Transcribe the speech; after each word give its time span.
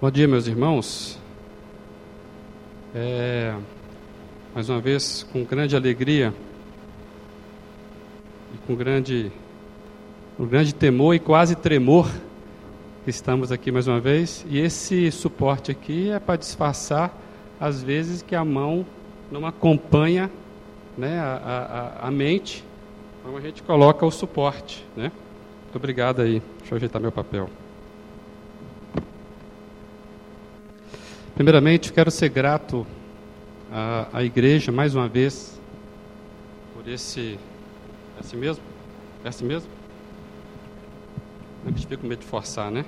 Bom 0.00 0.10
dia, 0.10 0.26
meus 0.26 0.46
irmãos. 0.46 1.18
É, 2.94 3.54
mais 4.54 4.70
uma 4.70 4.80
vez, 4.80 5.26
com 5.30 5.44
grande 5.44 5.76
alegria 5.76 6.32
e 8.54 8.56
com 8.66 8.74
grande, 8.74 9.30
com 10.38 10.46
grande 10.46 10.74
temor 10.74 11.14
e 11.14 11.18
quase 11.18 11.54
tremor, 11.54 12.10
estamos 13.06 13.52
aqui 13.52 13.70
mais 13.70 13.86
uma 13.88 14.00
vez. 14.00 14.42
E 14.48 14.58
esse 14.58 15.12
suporte 15.12 15.70
aqui 15.70 16.08
é 16.08 16.18
para 16.18 16.36
disfarçar 16.36 17.14
as 17.60 17.82
vezes 17.82 18.22
que 18.22 18.34
a 18.34 18.42
mão 18.42 18.86
não 19.30 19.44
acompanha 19.44 20.30
né, 20.96 21.20
a, 21.20 21.98
a, 22.00 22.08
a 22.08 22.10
mente, 22.10 22.64
então 23.20 23.36
a 23.36 23.40
gente 23.42 23.62
coloca 23.62 24.06
o 24.06 24.10
suporte. 24.10 24.82
Né? 24.96 25.12
Muito 25.64 25.76
obrigado 25.76 26.22
aí. 26.22 26.40
Deixa 26.60 26.72
eu 26.72 26.76
ajeitar 26.76 27.02
meu 27.02 27.12
papel. 27.12 27.50
Primeiramente, 31.40 31.90
quero 31.90 32.10
ser 32.10 32.28
grato 32.28 32.86
à, 33.72 34.08
à 34.12 34.22
igreja 34.22 34.70
mais 34.70 34.94
uma 34.94 35.08
vez 35.08 35.58
por 36.74 36.86
esse. 36.86 37.38
É 38.18 38.20
assim 38.20 38.36
mesmo? 38.36 38.62
É 39.24 39.28
assim 39.30 39.46
mesmo? 39.46 39.70
A 41.64 41.70
gente 41.70 41.80
fica 41.80 41.96
com 41.96 42.06
medo 42.06 42.20
de 42.20 42.26
forçar, 42.26 42.70
né? 42.70 42.84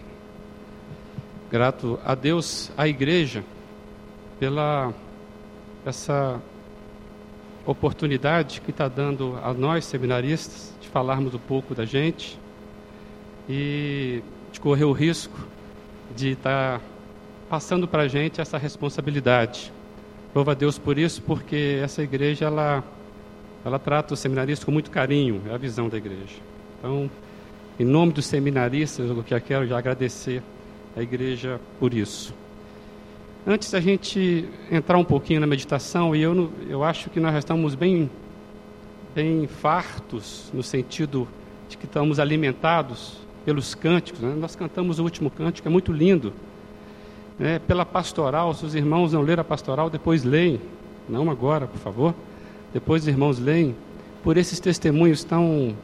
Grato 1.50 1.98
a 2.04 2.14
Deus, 2.14 2.70
à 2.76 2.86
igreja, 2.86 3.42
pela 4.38 4.92
essa 5.86 6.38
oportunidade 7.64 8.60
que 8.60 8.70
está 8.70 8.86
dando 8.86 9.34
a 9.42 9.54
nós, 9.54 9.86
seminaristas, 9.86 10.74
de 10.78 10.90
falarmos 10.90 11.34
um 11.34 11.38
pouco 11.38 11.74
da 11.74 11.86
gente 11.86 12.38
e 13.48 14.22
de 14.52 14.60
correr 14.60 14.84
o 14.84 14.92
risco 14.92 15.38
de 16.14 16.32
estar 16.32 16.80
tá 16.80 16.91
passando 17.52 17.86
para 17.86 18.04
a 18.04 18.08
gente 18.08 18.40
essa 18.40 18.56
responsabilidade. 18.56 19.70
Louva 20.34 20.52
a 20.52 20.54
Deus 20.54 20.78
por 20.78 20.98
isso, 20.98 21.20
porque 21.20 21.78
essa 21.82 22.02
igreja 22.02 22.46
ela, 22.46 22.82
ela 23.62 23.78
trata 23.78 24.14
os 24.14 24.20
seminaristas 24.20 24.64
com 24.64 24.70
muito 24.70 24.90
carinho, 24.90 25.42
é 25.46 25.52
a 25.52 25.58
visão 25.58 25.86
da 25.86 25.98
igreja. 25.98 26.40
Então, 26.78 27.10
em 27.78 27.84
nome 27.84 28.14
dos 28.14 28.24
seminaristas, 28.24 29.10
eu 29.10 29.22
quero 29.42 29.66
já 29.66 29.76
agradecer 29.76 30.42
a 30.96 31.02
igreja 31.02 31.60
por 31.78 31.92
isso. 31.92 32.32
Antes 33.46 33.70
da 33.70 33.82
gente 33.82 34.48
entrar 34.70 34.96
um 34.96 35.04
pouquinho 35.04 35.38
na 35.38 35.46
meditação, 35.46 36.16
e 36.16 36.22
eu, 36.22 36.50
eu 36.70 36.82
acho 36.82 37.10
que 37.10 37.20
nós 37.20 37.36
estamos 37.36 37.74
bem, 37.74 38.08
bem 39.14 39.46
fartos, 39.46 40.50
no 40.54 40.62
sentido 40.62 41.28
de 41.68 41.76
que 41.76 41.84
estamos 41.84 42.18
alimentados 42.18 43.18
pelos 43.44 43.74
cânticos. 43.74 44.22
Né? 44.22 44.34
Nós 44.38 44.56
cantamos 44.56 44.98
o 44.98 45.02
último 45.02 45.30
cântico, 45.30 45.68
é 45.68 45.70
muito 45.70 45.92
lindo 45.92 46.32
né, 47.38 47.58
pela 47.58 47.84
pastoral. 47.84 48.54
Se 48.54 48.64
os 48.64 48.74
irmãos 48.74 49.12
não 49.12 49.22
leram 49.22 49.42
a 49.42 49.44
pastoral, 49.44 49.90
depois 49.90 50.24
leem. 50.24 50.60
Não 51.08 51.30
agora, 51.30 51.66
por 51.66 51.78
favor. 51.78 52.14
Depois 52.72 53.02
os 53.02 53.08
irmãos 53.08 53.38
leem. 53.38 53.74
Por 54.22 54.36
esses 54.36 54.60
testemunhos 54.60 55.24
tão 55.24 55.74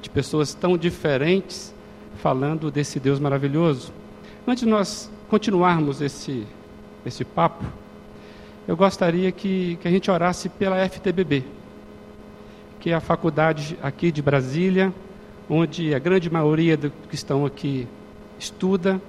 de 0.00 0.10
pessoas 0.10 0.54
tão 0.54 0.76
diferentes 0.78 1.74
falando 2.18 2.70
desse 2.70 3.00
Deus 3.00 3.18
maravilhoso. 3.18 3.92
Antes 4.46 4.64
de 4.64 4.70
nós 4.70 5.10
continuarmos 5.28 6.00
esse, 6.00 6.46
esse 7.04 7.24
papo, 7.24 7.64
eu 8.66 8.76
gostaria 8.76 9.32
que, 9.32 9.78
que 9.80 9.88
a 9.88 9.90
gente 9.90 10.10
orasse 10.10 10.48
pela 10.48 10.76
FTBB, 10.88 11.44
que 12.80 12.90
é 12.90 12.94
a 12.94 13.00
faculdade 13.00 13.78
aqui 13.82 14.12
de 14.12 14.20
Brasília, 14.20 14.92
onde 15.48 15.94
a 15.94 15.98
grande 15.98 16.30
maioria 16.30 16.76
do 16.76 16.90
que 16.90 17.14
estão 17.14 17.46
aqui 17.46 17.86
estuda 18.38 19.00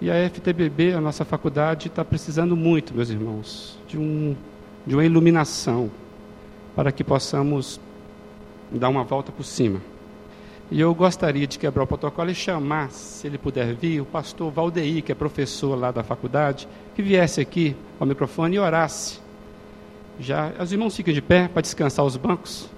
e 0.00 0.10
a 0.10 0.28
FTBB, 0.28 0.92
a 0.92 1.00
nossa 1.00 1.24
faculdade, 1.24 1.88
está 1.88 2.04
precisando 2.04 2.54
muito, 2.54 2.94
meus 2.94 3.08
irmãos, 3.08 3.78
de, 3.88 3.98
um, 3.98 4.36
de 4.86 4.94
uma 4.94 5.04
iluminação 5.04 5.90
para 6.74 6.92
que 6.92 7.02
possamos 7.02 7.80
dar 8.70 8.90
uma 8.90 9.04
volta 9.04 9.32
por 9.32 9.44
cima. 9.44 9.80
E 10.70 10.80
eu 10.80 10.92
gostaria 10.94 11.46
de 11.46 11.58
quebrar 11.58 11.84
o 11.84 11.86
protocolo 11.86 12.30
e 12.30 12.34
chamar, 12.34 12.90
se 12.90 13.26
ele 13.26 13.38
puder 13.38 13.74
vir, 13.74 14.00
o 14.00 14.04
pastor 14.04 14.50
Valdeir, 14.50 15.02
que 15.02 15.12
é 15.12 15.14
professor 15.14 15.78
lá 15.78 15.90
da 15.90 16.02
faculdade, 16.02 16.68
que 16.94 17.02
viesse 17.02 17.40
aqui 17.40 17.76
ao 17.98 18.06
microfone 18.06 18.56
e 18.56 18.58
orasse. 18.58 19.20
Já, 20.18 20.52
os 20.60 20.72
irmãos 20.72 20.96
fiquem 20.96 21.14
de 21.14 21.22
pé 21.22 21.48
para 21.48 21.62
descansar 21.62 22.04
os 22.04 22.16
bancos. 22.16 22.68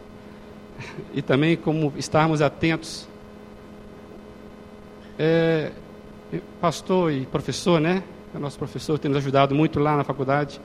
E 1.13 1.21
também 1.21 1.57
como 1.57 1.93
estarmos 1.97 2.41
atentos. 2.41 3.09
É, 5.19 5.73
pastor 6.61 7.13
e 7.13 7.27
professor, 7.27 7.81
né? 7.81 8.03
O 8.35 8.39
nosso 8.39 8.59
professor 8.59 8.99
tem 8.99 9.11
nos 9.11 9.19
ajudado 9.19 9.55
muito 9.55 9.79
lá 9.79 9.97
na 9.97 10.05
faculdade. 10.05 10.61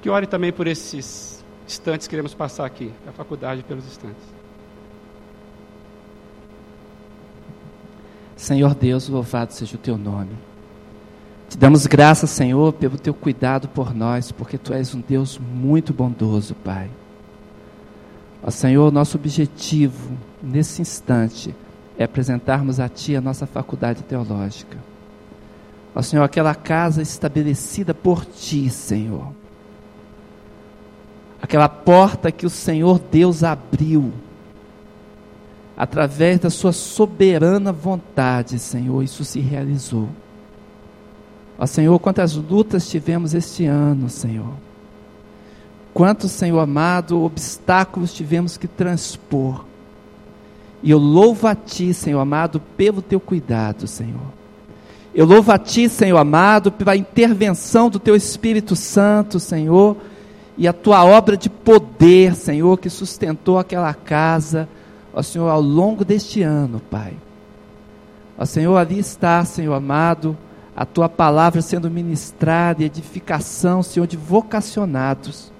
Que 0.00 0.08
ore 0.08 0.26
também 0.26 0.52
por 0.52 0.66
esses 0.66 1.44
instantes 1.66 2.06
que 2.06 2.10
queremos 2.10 2.34
passar 2.34 2.64
aqui, 2.64 2.92
a 3.06 3.12
faculdade 3.12 3.62
pelos 3.62 3.86
instantes. 3.86 4.22
Senhor 8.36 8.74
Deus, 8.74 9.08
louvado 9.08 9.52
seja 9.52 9.76
o 9.76 9.78
teu 9.78 9.96
nome. 9.96 10.32
Te 11.48 11.56
damos 11.56 11.86
graças, 11.86 12.30
Senhor, 12.30 12.72
pelo 12.72 12.98
teu 12.98 13.14
cuidado 13.14 13.68
por 13.68 13.94
nós, 13.94 14.32
porque 14.32 14.58
tu 14.58 14.72
és 14.72 14.94
um 14.94 15.00
Deus 15.06 15.38
muito 15.38 15.92
bondoso, 15.92 16.54
Pai. 16.54 16.90
Ó 18.42 18.50
Senhor, 18.50 18.90
nosso 18.90 19.16
objetivo 19.16 20.16
nesse 20.42 20.82
instante 20.82 21.54
é 21.98 22.04
apresentarmos 22.04 22.80
a 22.80 22.88
Ti 22.88 23.16
a 23.16 23.20
nossa 23.20 23.46
faculdade 23.46 24.02
teológica. 24.02 24.78
Ó 25.94 26.00
Senhor, 26.00 26.22
aquela 26.22 26.54
casa 26.54 27.02
estabelecida 27.02 27.92
por 27.92 28.24
Ti, 28.24 28.70
Senhor. 28.70 29.28
Aquela 31.40 31.68
porta 31.68 32.32
que 32.32 32.46
o 32.46 32.50
Senhor 32.50 33.00
Deus 33.10 33.42
abriu, 33.42 34.12
através 35.76 36.38
da 36.38 36.50
Sua 36.50 36.72
soberana 36.72 37.72
vontade, 37.72 38.58
Senhor, 38.58 39.02
isso 39.02 39.24
se 39.24 39.40
realizou. 39.40 40.08
Ó 41.58 41.66
Senhor, 41.66 41.98
quantas 41.98 42.34
lutas 42.34 42.88
tivemos 42.88 43.34
este 43.34 43.66
ano, 43.66 44.08
Senhor. 44.08 44.54
Quantos, 45.92 46.30
Senhor 46.30 46.58
amado, 46.58 47.22
obstáculos 47.22 48.14
tivemos 48.14 48.56
que 48.56 48.66
transpor 48.66 49.66
e 50.82 50.90
eu 50.90 50.98
louvo 50.98 51.46
a 51.46 51.54
Ti, 51.54 51.94
Senhor 51.94 52.18
amado, 52.18 52.60
pelo 52.76 53.00
Teu 53.00 53.20
cuidado, 53.20 53.86
Senhor. 53.86 54.32
Eu 55.14 55.24
louvo 55.24 55.52
a 55.52 55.58
Ti, 55.58 55.88
Senhor 55.88 56.18
amado, 56.18 56.72
pela 56.72 56.96
intervenção 56.96 57.88
do 57.88 57.98
Teu 57.98 58.16
Espírito 58.16 58.74
Santo, 58.74 59.38
Senhor, 59.38 59.96
e 60.58 60.66
a 60.66 60.72
Tua 60.72 61.04
obra 61.04 61.36
de 61.36 61.48
poder, 61.48 62.34
Senhor, 62.34 62.78
que 62.78 62.90
sustentou 62.90 63.58
aquela 63.58 63.94
casa, 63.94 64.68
ó 65.14 65.22
Senhor, 65.22 65.48
ao 65.48 65.60
longo 65.60 66.04
deste 66.04 66.42
ano, 66.42 66.80
Pai. 66.90 67.14
Ó 68.36 68.44
Senhor, 68.44 68.76
ali 68.76 68.98
está, 68.98 69.44
Senhor 69.44 69.74
amado, 69.74 70.36
a 70.74 70.84
Tua 70.84 71.08
palavra 71.08 71.62
sendo 71.62 71.88
ministrada 71.88 72.82
e 72.82 72.86
edificação, 72.86 73.84
Senhor, 73.84 74.06
de 74.06 74.16
vocacionados 74.16 75.51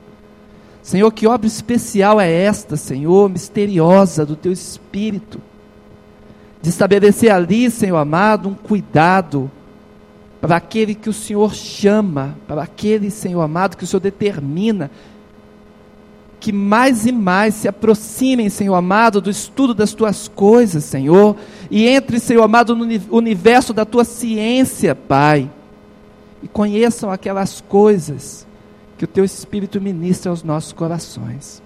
Senhor, 0.82 1.10
que 1.12 1.28
obra 1.28 1.47
especial 1.47 2.20
é 2.20 2.31
esta, 2.31 2.76
Senhor, 2.76 3.31
misteriosa 3.31 4.26
do 4.26 4.34
teu 4.34 4.50
espírito, 4.50 5.41
de 6.60 6.69
estabelecer 6.69 7.31
ali, 7.31 7.70
Senhor 7.70 7.97
amado, 7.97 8.48
um 8.48 8.54
cuidado 8.54 9.50
para 10.41 10.56
aquele 10.56 10.92
que 10.97 11.09
o 11.09 11.12
Senhor 11.12 11.54
chama, 11.54 12.37
para 12.48 12.65
aquele, 12.65 13.12
Senhor 13.12 13.41
amado, 13.41 13.76
que 13.76 13.84
o 13.84 13.87
Senhor 13.87 14.00
determina, 14.00 14.91
que 16.41 16.53
mais 16.53 17.06
e 17.06 17.12
mais 17.12 17.54
se 17.54 17.69
aproximem, 17.69 18.48
Senhor 18.48 18.75
amado, 18.75 19.21
do 19.21 19.31
estudo 19.31 19.72
das 19.72 19.94
tuas 19.94 20.26
coisas, 20.26 20.82
Senhor, 20.82 21.37
e 21.71 21.87
entre, 21.87 22.19
Senhor 22.19 22.42
amado, 22.42 22.75
no 22.75 22.84
universo 23.16 23.72
da 23.72 23.84
tua 23.84 24.03
ciência, 24.03 24.97
Pai, 24.97 25.48
e 26.42 26.48
conheçam 26.48 27.09
aquelas 27.09 27.60
coisas 27.60 28.45
que 29.03 29.04
o 29.04 29.09
teu 29.09 29.25
Espírito 29.25 29.81
ministra 29.81 30.31
aos 30.31 30.45
nossos 30.45 30.72
corações. 30.72 31.60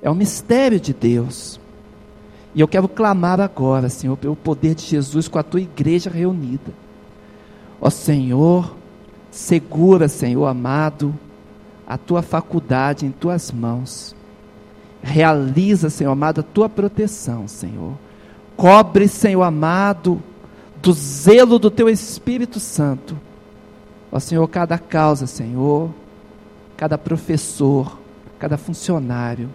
É 0.00 0.10
um 0.10 0.14
mistério 0.14 0.80
de 0.80 0.94
Deus. 0.94 1.60
E 2.54 2.60
eu 2.62 2.66
quero 2.66 2.88
clamar 2.88 3.38
agora, 3.38 3.90
Senhor, 3.90 4.16
pelo 4.16 4.34
poder 4.34 4.74
de 4.74 4.82
Jesus 4.82 5.28
com 5.28 5.38
a 5.38 5.42
tua 5.42 5.60
igreja 5.60 6.08
reunida. 6.08 6.72
Ó 7.78 7.90
Senhor, 7.90 8.74
segura, 9.30 10.08
Senhor 10.08 10.46
amado, 10.46 11.14
a 11.86 11.98
tua 11.98 12.22
faculdade 12.22 13.04
em 13.04 13.10
tuas 13.10 13.52
mãos. 13.52 14.16
Realiza, 15.02 15.90
Senhor 15.90 16.12
amado, 16.12 16.40
a 16.40 16.44
tua 16.44 16.66
proteção, 16.66 17.46
Senhor. 17.46 17.92
Cobre, 18.56 19.06
Senhor 19.06 19.42
amado, 19.42 20.18
do 20.80 20.94
zelo 20.94 21.58
do 21.58 21.70
teu 21.70 21.90
Espírito 21.90 22.58
Santo. 22.58 23.20
Ó 24.10 24.18
Senhor, 24.18 24.48
cada 24.48 24.78
causa, 24.78 25.26
Senhor, 25.26 25.90
cada 26.76 26.98
professor, 26.98 27.98
cada 28.38 28.56
funcionário, 28.56 29.48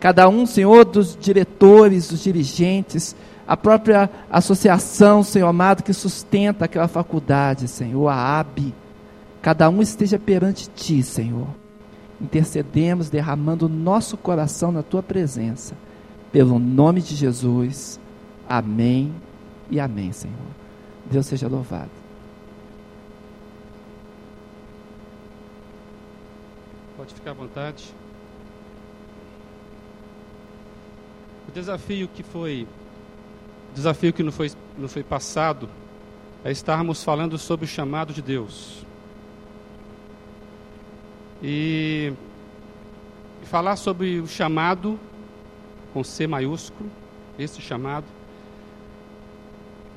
cada 0.00 0.28
um, 0.28 0.46
Senhor, 0.46 0.84
dos 0.84 1.16
diretores, 1.16 2.08
dos 2.08 2.22
dirigentes, 2.22 3.14
a 3.46 3.56
própria 3.56 4.10
associação, 4.30 5.22
Senhor 5.22 5.46
amado, 5.46 5.82
que 5.82 5.92
sustenta 5.92 6.64
aquela 6.64 6.88
faculdade, 6.88 7.68
Senhor, 7.68 8.08
a 8.08 8.40
AB. 8.40 8.74
Cada 9.40 9.68
um 9.68 9.82
esteja 9.82 10.18
perante 10.18 10.68
Ti, 10.70 11.02
Senhor. 11.02 11.46
Intercedemos, 12.20 13.10
derramando 13.10 13.66
o 13.66 13.68
nosso 13.68 14.16
coração 14.16 14.70
na 14.70 14.82
Tua 14.82 15.02
presença. 15.02 15.74
Pelo 16.30 16.58
nome 16.58 17.00
de 17.00 17.14
Jesus. 17.14 18.00
Amém 18.48 19.12
e 19.70 19.78
amém, 19.78 20.12
Senhor. 20.12 20.36
Deus 21.10 21.26
seja 21.26 21.48
louvado. 21.48 22.01
Pode 27.02 27.14
ficar 27.14 27.32
à 27.32 27.34
vontade. 27.34 27.92
O 31.48 31.50
desafio 31.50 32.06
que 32.06 32.22
foi 32.22 32.64
desafio 33.74 34.12
que 34.12 34.22
não 34.22 34.30
foi, 34.30 34.52
não 34.78 34.86
foi 34.88 35.02
passado 35.02 35.68
é 36.44 36.52
estarmos 36.52 37.02
falando 37.02 37.36
sobre 37.38 37.64
o 37.64 37.68
chamado 37.68 38.12
de 38.12 38.22
Deus. 38.22 38.86
E 41.42 42.12
falar 43.46 43.74
sobre 43.74 44.20
o 44.20 44.28
chamado, 44.28 44.96
com 45.92 46.04
C 46.04 46.28
maiúsculo, 46.28 46.88
esse 47.36 47.60
chamado, 47.60 48.06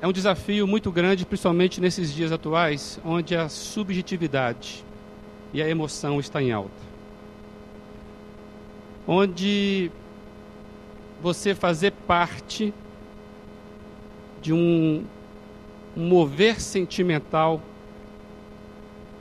é 0.01 0.07
um 0.07 0.11
desafio 0.11 0.65
muito 0.65 0.91
grande, 0.91 1.23
principalmente 1.23 1.79
nesses 1.79 2.11
dias 2.11 2.31
atuais, 2.31 2.99
onde 3.05 3.35
a 3.35 3.47
subjetividade 3.47 4.83
e 5.53 5.61
a 5.61 5.69
emoção 5.69 6.19
está 6.19 6.41
em 6.41 6.51
alta. 6.51 6.84
Onde 9.07 9.91
você 11.21 11.53
fazer 11.55 11.91
parte 11.91 12.73
de 14.41 14.53
um, 14.53 15.03
mover 15.95 16.59
sentimental, 16.59 17.61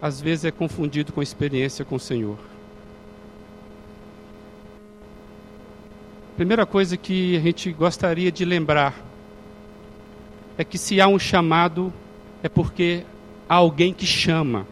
às 0.03 0.21
vezes 0.21 0.45
é 0.45 0.51
confundido 0.51 1.13
com 1.13 1.23
experiência 1.23 1.85
com 1.85 1.97
o 1.97 2.01
Senhor. 2.01 2.39
Primeira 6.37 6.67
coisa 6.67 6.97
que 6.97 7.37
a 7.37 7.41
gente 7.41 7.73
gostaria 7.73 8.33
de 8.33 8.45
lembrar 8.45 8.95
é 10.59 10.65
que 10.65 10.77
se 10.77 11.01
há 11.01 11.07
um 11.07 11.19
chamado, 11.19 11.93
é 12.43 12.49
porque 12.49 13.05
há 13.49 13.55
alguém 13.55 13.95
que 13.95 14.05
chama. 14.05 14.67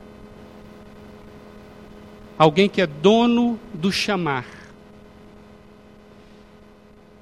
Alguém 2.37 2.69
que 2.69 2.81
é 2.83 2.87
dono 2.87 3.59
do 3.73 3.93
chamar. 3.93 4.62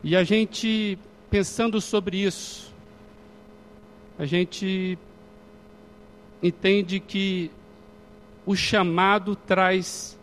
E 0.03 0.17
a 0.17 0.25
gente, 0.25 0.99
pensando 1.31 1.81
sobre 1.81 2.25
isso, 2.25 2.73
a 4.19 4.25
gente 4.25 4.99
entende 6.43 6.99
que 6.99 7.51
o 8.47 8.57
chamado 8.57 9.37
traz 9.37 10.19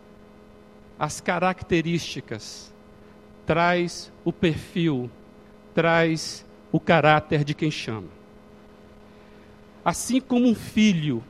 as 0.98 1.20
características, 1.20 2.74
traz 3.46 4.12
o 4.24 4.32
perfil, 4.32 5.08
traz 5.74 6.44
o 6.72 6.80
caráter 6.80 7.44
de 7.44 7.54
quem 7.54 7.70
chama. 7.70 8.08
Assim 9.84 10.20
como 10.20 10.48
um 10.48 10.54
filho 10.54 11.22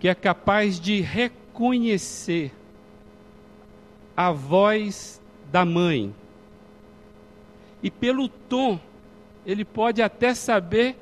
que 0.00 0.08
é 0.08 0.14
capaz 0.14 0.80
de 0.80 1.00
reconhecer 1.00 2.52
a 4.16 4.32
voz 4.32 5.20
da 5.50 5.64
mãe, 5.64 6.12
e 7.82 7.90
pelo 7.90 8.28
tom, 8.28 8.78
ele 9.46 9.64
pode 9.64 10.02
até 10.02 10.34
saber 10.34 10.96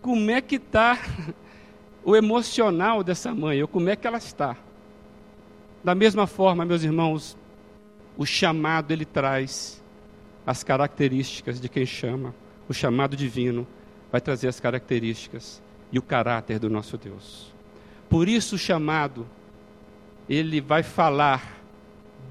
como 0.00 0.30
é 0.30 0.40
que 0.40 0.56
está 0.56 0.98
o 2.04 2.14
emocional 2.16 3.02
dessa 3.02 3.34
mãe, 3.34 3.60
ou 3.62 3.68
como 3.68 3.88
é 3.88 3.96
que 3.96 4.06
ela 4.06 4.18
está. 4.18 4.56
Da 5.82 5.94
mesma 5.94 6.26
forma, 6.26 6.64
meus 6.64 6.82
irmãos, 6.82 7.36
o 8.16 8.26
chamado 8.26 8.92
ele 8.92 9.04
traz 9.04 9.82
as 10.46 10.64
características 10.64 11.60
de 11.60 11.68
quem 11.68 11.86
chama. 11.86 12.34
O 12.68 12.74
chamado 12.74 13.16
divino 13.16 13.66
vai 14.10 14.20
trazer 14.20 14.48
as 14.48 14.58
características 14.58 15.62
e 15.92 15.98
o 15.98 16.02
caráter 16.02 16.58
do 16.58 16.68
nosso 16.68 16.98
Deus. 16.98 17.52
Por 18.08 18.28
isso 18.28 18.56
o 18.56 18.58
chamado 18.58 19.26
ele 20.28 20.60
vai 20.60 20.82
falar 20.82 21.60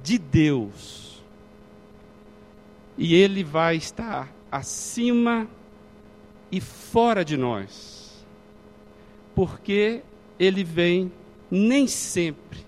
de 0.03 0.17
Deus. 0.17 1.06
E 2.97 3.15
ele 3.15 3.43
vai 3.43 3.75
estar 3.75 4.33
acima 4.51 5.47
e 6.51 6.59
fora 6.59 7.23
de 7.23 7.37
nós, 7.37 8.25
porque 9.35 10.01
ele 10.39 10.63
vem 10.63 11.11
nem 11.51 11.87
sempre 11.87 12.59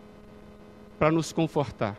para 0.98 1.12
nos 1.12 1.32
confortar, 1.32 1.98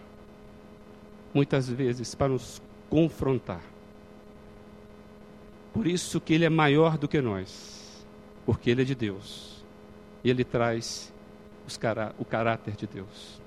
muitas 1.33 1.69
vezes 1.69 2.15
para 2.15 2.29
nos 2.29 2.63
confrontar. 2.89 3.63
Por 5.73 5.87
isso 5.87 6.21
que 6.21 6.35
ele 6.35 6.45
é 6.45 6.51
maior 6.51 6.99
do 6.99 7.09
que 7.09 7.21
nós, 7.21 8.07
porque 8.45 8.71
ele 8.71 8.83
é 8.83 8.85
de 8.85 8.95
Deus 8.95 9.65
e 10.23 10.31
ele 10.31 10.45
traz 10.45 11.13
cará 11.79 12.13
o 12.19 12.25
caráter 12.25 12.75
de 12.75 12.87
Deus. 12.87 13.41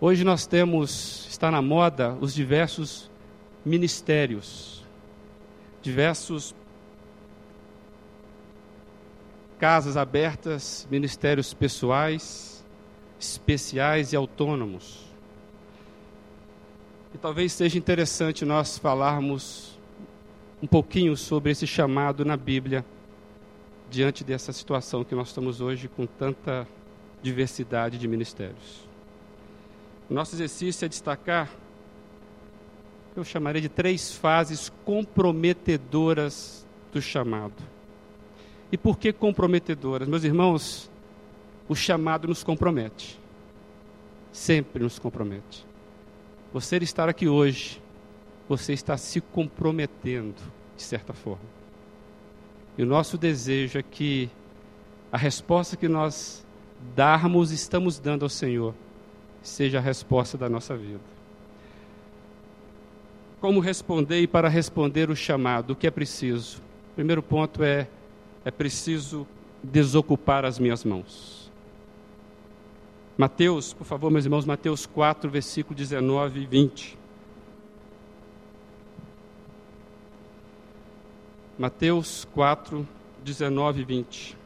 Hoje 0.00 0.24
nós 0.24 0.46
temos, 0.46 1.26
está 1.28 1.50
na 1.50 1.60
moda, 1.60 2.16
os 2.20 2.34
diversos 2.34 3.10
ministérios, 3.64 4.84
diversos 5.80 6.54
casas 9.58 9.96
abertas, 9.96 10.86
ministérios 10.90 11.54
pessoais, 11.54 12.64
especiais 13.20 14.12
e 14.12 14.16
autônomos. 14.16 15.06
E 17.14 17.18
talvez 17.18 17.52
seja 17.52 17.78
interessante 17.78 18.44
nós 18.44 18.78
falarmos 18.78 19.78
um 20.62 20.66
pouquinho 20.66 21.16
sobre 21.16 21.52
esse 21.52 21.66
chamado 21.66 22.24
na 22.24 22.36
Bíblia, 22.36 22.84
diante 23.90 24.24
dessa 24.24 24.52
situação 24.52 25.04
que 25.04 25.14
nós 25.14 25.28
estamos 25.28 25.60
hoje 25.60 25.86
com 25.86 26.06
tanta 26.06 26.66
diversidade 27.22 27.98
de 27.98 28.08
ministérios. 28.08 28.88
O 30.08 30.14
nosso 30.14 30.34
exercício 30.34 30.84
é 30.84 30.88
destacar, 30.88 31.50
eu 33.18 33.24
chamaria 33.24 33.60
de 33.60 33.68
três 33.68 34.12
fases 34.12 34.72
comprometedoras 34.84 36.66
do 36.92 37.00
chamado. 37.00 37.54
E 38.70 38.78
por 38.78 38.98
que 38.98 39.12
comprometedoras? 39.12 40.08
Meus 40.08 40.24
irmãos, 40.24 40.90
o 41.68 41.74
chamado 41.74 42.26
nos 42.26 42.42
compromete. 42.42 43.20
Sempre 44.32 44.82
nos 44.82 44.98
compromete. 44.98 45.66
Você 46.52 46.78
estar 46.78 47.08
aqui 47.08 47.28
hoje, 47.28 47.82
você 48.48 48.72
está 48.72 48.96
se 48.96 49.20
comprometendo, 49.20 50.36
de 50.76 50.82
certa 50.82 51.12
forma. 51.12 51.44
E 52.76 52.82
o 52.82 52.86
nosso 52.86 53.18
desejo 53.18 53.78
é 53.78 53.82
que 53.82 54.30
a 55.10 55.18
resposta 55.18 55.76
que 55.76 55.88
nós 55.88 56.44
darmos, 56.94 57.50
estamos 57.50 57.98
dando 57.98 58.24
ao 58.24 58.28
Senhor, 58.30 58.74
seja 59.42 59.78
a 59.78 59.82
resposta 59.82 60.38
da 60.38 60.48
nossa 60.48 60.74
vida. 60.74 61.00
Como 63.42 63.60
responder 63.60 64.22
e 64.22 64.26
para 64.26 64.48
responder 64.48 65.10
o 65.10 65.16
chamado, 65.16 65.72
o 65.72 65.76
que 65.76 65.86
é 65.86 65.90
preciso? 65.90 66.62
O 66.92 66.94
primeiro 66.94 67.22
ponto 67.22 67.62
é 67.62 67.88
é 68.44 68.50
preciso 68.50 69.26
desocupar 69.62 70.44
as 70.44 70.58
minhas 70.58 70.84
mãos. 70.84 71.50
Mateus, 73.16 73.72
por 73.72 73.84
favor, 73.84 74.10
meus 74.10 74.24
irmãos, 74.24 74.44
Mateus 74.44 74.86
4, 74.86 75.28
versículo 75.28 75.76
19 75.76 76.40
e 76.40 76.46
20. 76.46 76.98
Mateus 81.58 82.24
4, 82.32 82.86
19 83.24 83.80
e 83.80 83.84
20. 83.84 84.36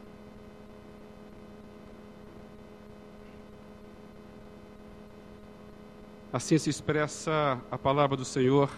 Assim 6.32 6.58
se 6.58 6.68
expressa 6.68 7.58
a 7.70 7.78
palavra 7.78 8.14
do 8.14 8.24
Senhor 8.24 8.68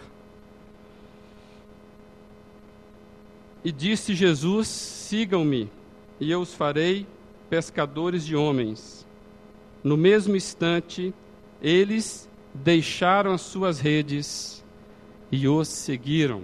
E 3.63 3.71
disse 3.71 4.13
Jesus: 4.13 4.67
Sigam-me, 4.67 5.69
e 6.19 6.31
eu 6.31 6.41
os 6.41 6.53
farei 6.53 7.05
pescadores 7.49 8.25
de 8.25 8.35
homens. 8.35 9.05
No 9.83 9.97
mesmo 9.97 10.35
instante, 10.35 11.13
eles 11.61 12.29
deixaram 12.53 13.31
as 13.31 13.41
suas 13.41 13.79
redes 13.79 14.63
e 15.31 15.47
os 15.47 15.67
seguiram. 15.67 16.43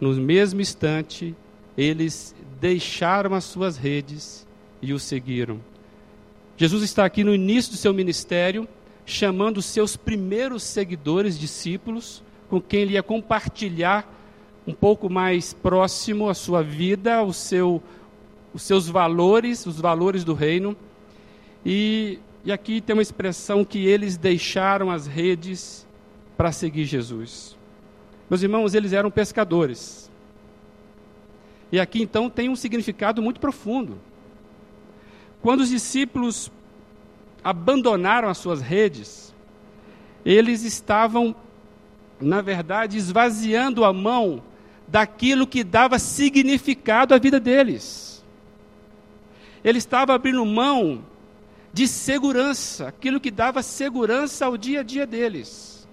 No 0.00 0.12
mesmo 0.14 0.60
instante, 0.60 1.34
eles 1.76 2.34
deixaram 2.60 3.34
as 3.34 3.44
suas 3.44 3.76
redes 3.76 4.46
e 4.80 4.92
o 4.92 4.98
seguiram. 4.98 5.60
Jesus 6.56 6.82
está 6.82 7.04
aqui 7.04 7.24
no 7.24 7.34
início 7.34 7.72
do 7.72 7.78
seu 7.78 7.94
ministério, 7.94 8.68
chamando 9.06 9.58
os 9.58 9.66
seus 9.66 9.96
primeiros 9.96 10.62
seguidores, 10.62 11.38
discípulos, 11.38 12.22
com 12.48 12.60
quem 12.60 12.80
ele 12.80 12.94
ia 12.94 13.02
compartilhar 13.02 14.21
um 14.66 14.72
pouco 14.72 15.10
mais 15.10 15.52
próximo 15.52 16.28
a 16.28 16.34
sua 16.34 16.62
vida, 16.62 17.22
o 17.22 17.32
seu, 17.32 17.82
os 18.54 18.62
seus 18.62 18.88
valores, 18.88 19.66
os 19.66 19.80
valores 19.80 20.24
do 20.24 20.34
reino. 20.34 20.76
E, 21.66 22.18
e 22.44 22.52
aqui 22.52 22.80
tem 22.80 22.94
uma 22.94 23.02
expressão 23.02 23.64
que 23.64 23.84
eles 23.86 24.16
deixaram 24.16 24.90
as 24.90 25.06
redes 25.06 25.86
para 26.36 26.52
seguir 26.52 26.84
Jesus. 26.84 27.56
Meus 28.30 28.42
irmãos, 28.42 28.74
eles 28.74 28.92
eram 28.92 29.10
pescadores. 29.10 30.10
E 31.70 31.80
aqui 31.80 32.02
então 32.02 32.30
tem 32.30 32.48
um 32.48 32.56
significado 32.56 33.20
muito 33.20 33.40
profundo. 33.40 33.98
Quando 35.40 35.60
os 35.60 35.68
discípulos 35.70 36.52
abandonaram 37.42 38.28
as 38.28 38.38
suas 38.38 38.60
redes, 38.60 39.34
eles 40.24 40.62
estavam, 40.62 41.34
na 42.20 42.40
verdade, 42.40 42.96
esvaziando 42.96 43.84
a 43.84 43.92
mão 43.92 44.40
daquilo 44.92 45.46
que 45.46 45.64
dava 45.64 45.98
significado 45.98 47.14
à 47.14 47.18
vida 47.18 47.40
deles. 47.40 48.22
Ele 49.64 49.78
estava 49.78 50.12
abrindo 50.14 50.44
mão 50.44 51.02
de 51.72 51.88
segurança, 51.88 52.88
aquilo 52.88 53.18
que 53.18 53.30
dava 53.30 53.62
segurança 53.62 54.44
ao 54.44 54.54
dia 54.58 54.80
a 54.80 54.82
dia 54.82 55.06
deles. 55.06 55.88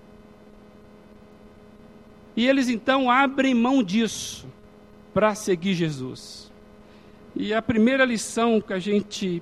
E 2.35 2.45
eles 2.45 2.67
então 2.67 3.09
abrem 3.09 3.53
mão 3.53 3.81
disso 3.81 4.45
para 5.13 5.33
seguir 5.33 5.75
Jesus. 5.75 6.51
E 7.33 7.53
a 7.53 7.61
primeira 7.61 8.03
lição 8.03 8.59
que 8.59 8.73
a 8.73 8.79
gente 8.79 9.41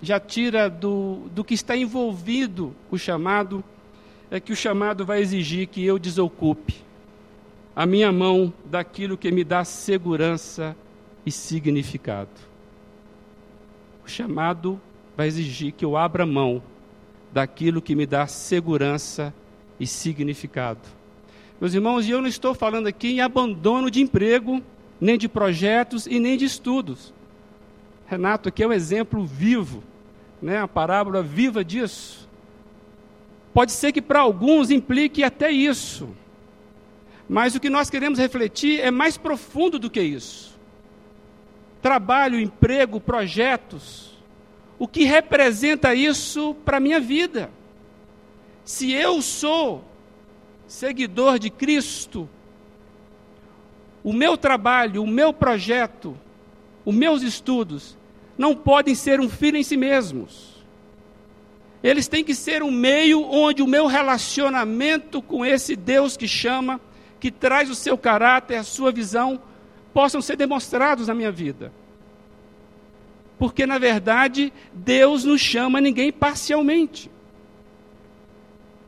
já 0.00 0.20
tira 0.20 0.70
do, 0.70 1.28
do 1.34 1.42
que 1.42 1.54
está 1.54 1.76
envolvido 1.76 2.72
o 2.88 2.96
chamado 2.96 3.64
é 4.30 4.38
que 4.38 4.52
o 4.52 4.56
chamado 4.56 5.04
vai 5.04 5.20
exigir 5.20 5.66
que 5.66 5.84
eu 5.84 5.98
desocupe 5.98 6.86
a 7.76 7.84
minha 7.84 8.10
mão 8.10 8.50
daquilo 8.64 9.18
que 9.18 9.30
me 9.30 9.44
dá 9.44 9.62
segurança 9.62 10.74
e 11.26 11.30
significado. 11.30 12.30
O 14.02 14.08
chamado 14.08 14.80
vai 15.14 15.26
exigir 15.26 15.72
que 15.72 15.84
eu 15.84 15.94
abra 15.94 16.24
mão 16.24 16.62
daquilo 17.30 17.82
que 17.82 17.94
me 17.94 18.06
dá 18.06 18.26
segurança 18.26 19.34
e 19.78 19.86
significado. 19.86 20.80
Meus 21.60 21.74
irmãos, 21.74 22.08
e 22.08 22.12
eu 22.12 22.22
não 22.22 22.28
estou 22.28 22.54
falando 22.54 22.86
aqui 22.86 23.08
em 23.08 23.20
abandono 23.20 23.90
de 23.90 24.00
emprego, 24.00 24.62
nem 24.98 25.18
de 25.18 25.28
projetos 25.28 26.06
e 26.06 26.18
nem 26.18 26.38
de 26.38 26.46
estudos. 26.46 27.12
Renato 28.06 28.48
aqui 28.48 28.62
é 28.62 28.66
um 28.66 28.72
exemplo 28.72 29.26
vivo, 29.26 29.82
né? 30.40 30.60
a 30.60 30.68
parábola 30.68 31.22
viva 31.22 31.62
disso. 31.62 32.26
Pode 33.52 33.72
ser 33.72 33.92
que 33.92 34.00
para 34.00 34.20
alguns 34.20 34.70
implique 34.70 35.22
até 35.22 35.50
isso. 35.50 36.08
Mas 37.28 37.54
o 37.54 37.60
que 37.60 37.68
nós 37.68 37.90
queremos 37.90 38.18
refletir 38.18 38.80
é 38.80 38.90
mais 38.90 39.16
profundo 39.16 39.78
do 39.78 39.90
que 39.90 40.00
isso. 40.00 40.56
Trabalho, 41.82 42.38
emprego, 42.38 43.00
projetos. 43.00 44.16
O 44.78 44.86
que 44.86 45.04
representa 45.04 45.94
isso 45.94 46.54
para 46.64 46.76
a 46.76 46.80
minha 46.80 47.00
vida? 47.00 47.50
Se 48.64 48.92
eu 48.92 49.22
sou 49.22 49.84
seguidor 50.66 51.38
de 51.38 51.50
Cristo, 51.50 52.28
o 54.02 54.12
meu 54.12 54.36
trabalho, 54.36 55.02
o 55.02 55.06
meu 55.06 55.32
projeto, 55.32 56.16
os 56.84 56.94
meus 56.94 57.22
estudos 57.22 57.96
não 58.38 58.54
podem 58.54 58.94
ser 58.94 59.20
um 59.20 59.28
fim 59.28 59.56
em 59.56 59.62
si 59.62 59.76
mesmos. 59.76 60.64
Eles 61.82 62.08
têm 62.08 62.24
que 62.24 62.34
ser 62.34 62.62
um 62.62 62.70
meio 62.70 63.22
onde 63.22 63.62
o 63.62 63.66
meu 63.66 63.86
relacionamento 63.86 65.22
com 65.22 65.44
esse 65.44 65.74
Deus 65.74 66.16
que 66.16 66.28
chama 66.28 66.80
que 67.18 67.30
traz 67.30 67.70
o 67.70 67.74
seu 67.74 67.96
caráter, 67.96 68.56
a 68.56 68.62
sua 68.62 68.92
visão, 68.92 69.40
possam 69.92 70.20
ser 70.20 70.36
demonstrados 70.36 71.08
na 71.08 71.14
minha 71.14 71.32
vida. 71.32 71.72
Porque, 73.38 73.66
na 73.66 73.78
verdade, 73.78 74.52
Deus 74.72 75.24
não 75.24 75.36
chama 75.36 75.80
ninguém 75.80 76.12
parcialmente. 76.12 77.10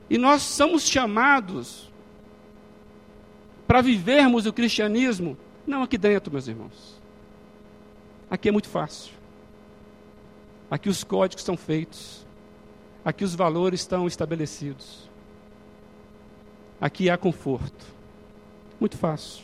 E 0.09 0.17
nós 0.17 0.43
somos 0.43 0.87
chamados 0.87 1.93
para 3.67 3.83
vivermos 3.83 4.47
o 4.47 4.53
cristianismo, 4.53 5.37
não 5.67 5.83
aqui 5.83 5.99
dentro, 5.99 6.33
meus 6.33 6.49
irmãos. 6.49 6.99
Aqui 8.31 8.49
é 8.49 8.53
muito 8.53 8.69
fácil. 8.69 9.13
Aqui 10.71 10.89
os 10.89 11.05
códigos 11.05 11.45
são 11.45 11.57
feitos. 11.57 12.27
Aqui 13.05 13.25
os 13.25 13.35
valores 13.35 13.81
estão 13.81 14.07
estabelecidos. 14.07 15.09
Aqui 16.81 17.11
há 17.11 17.17
conforto. 17.17 17.98
Muito 18.81 18.97
fácil. 18.97 19.43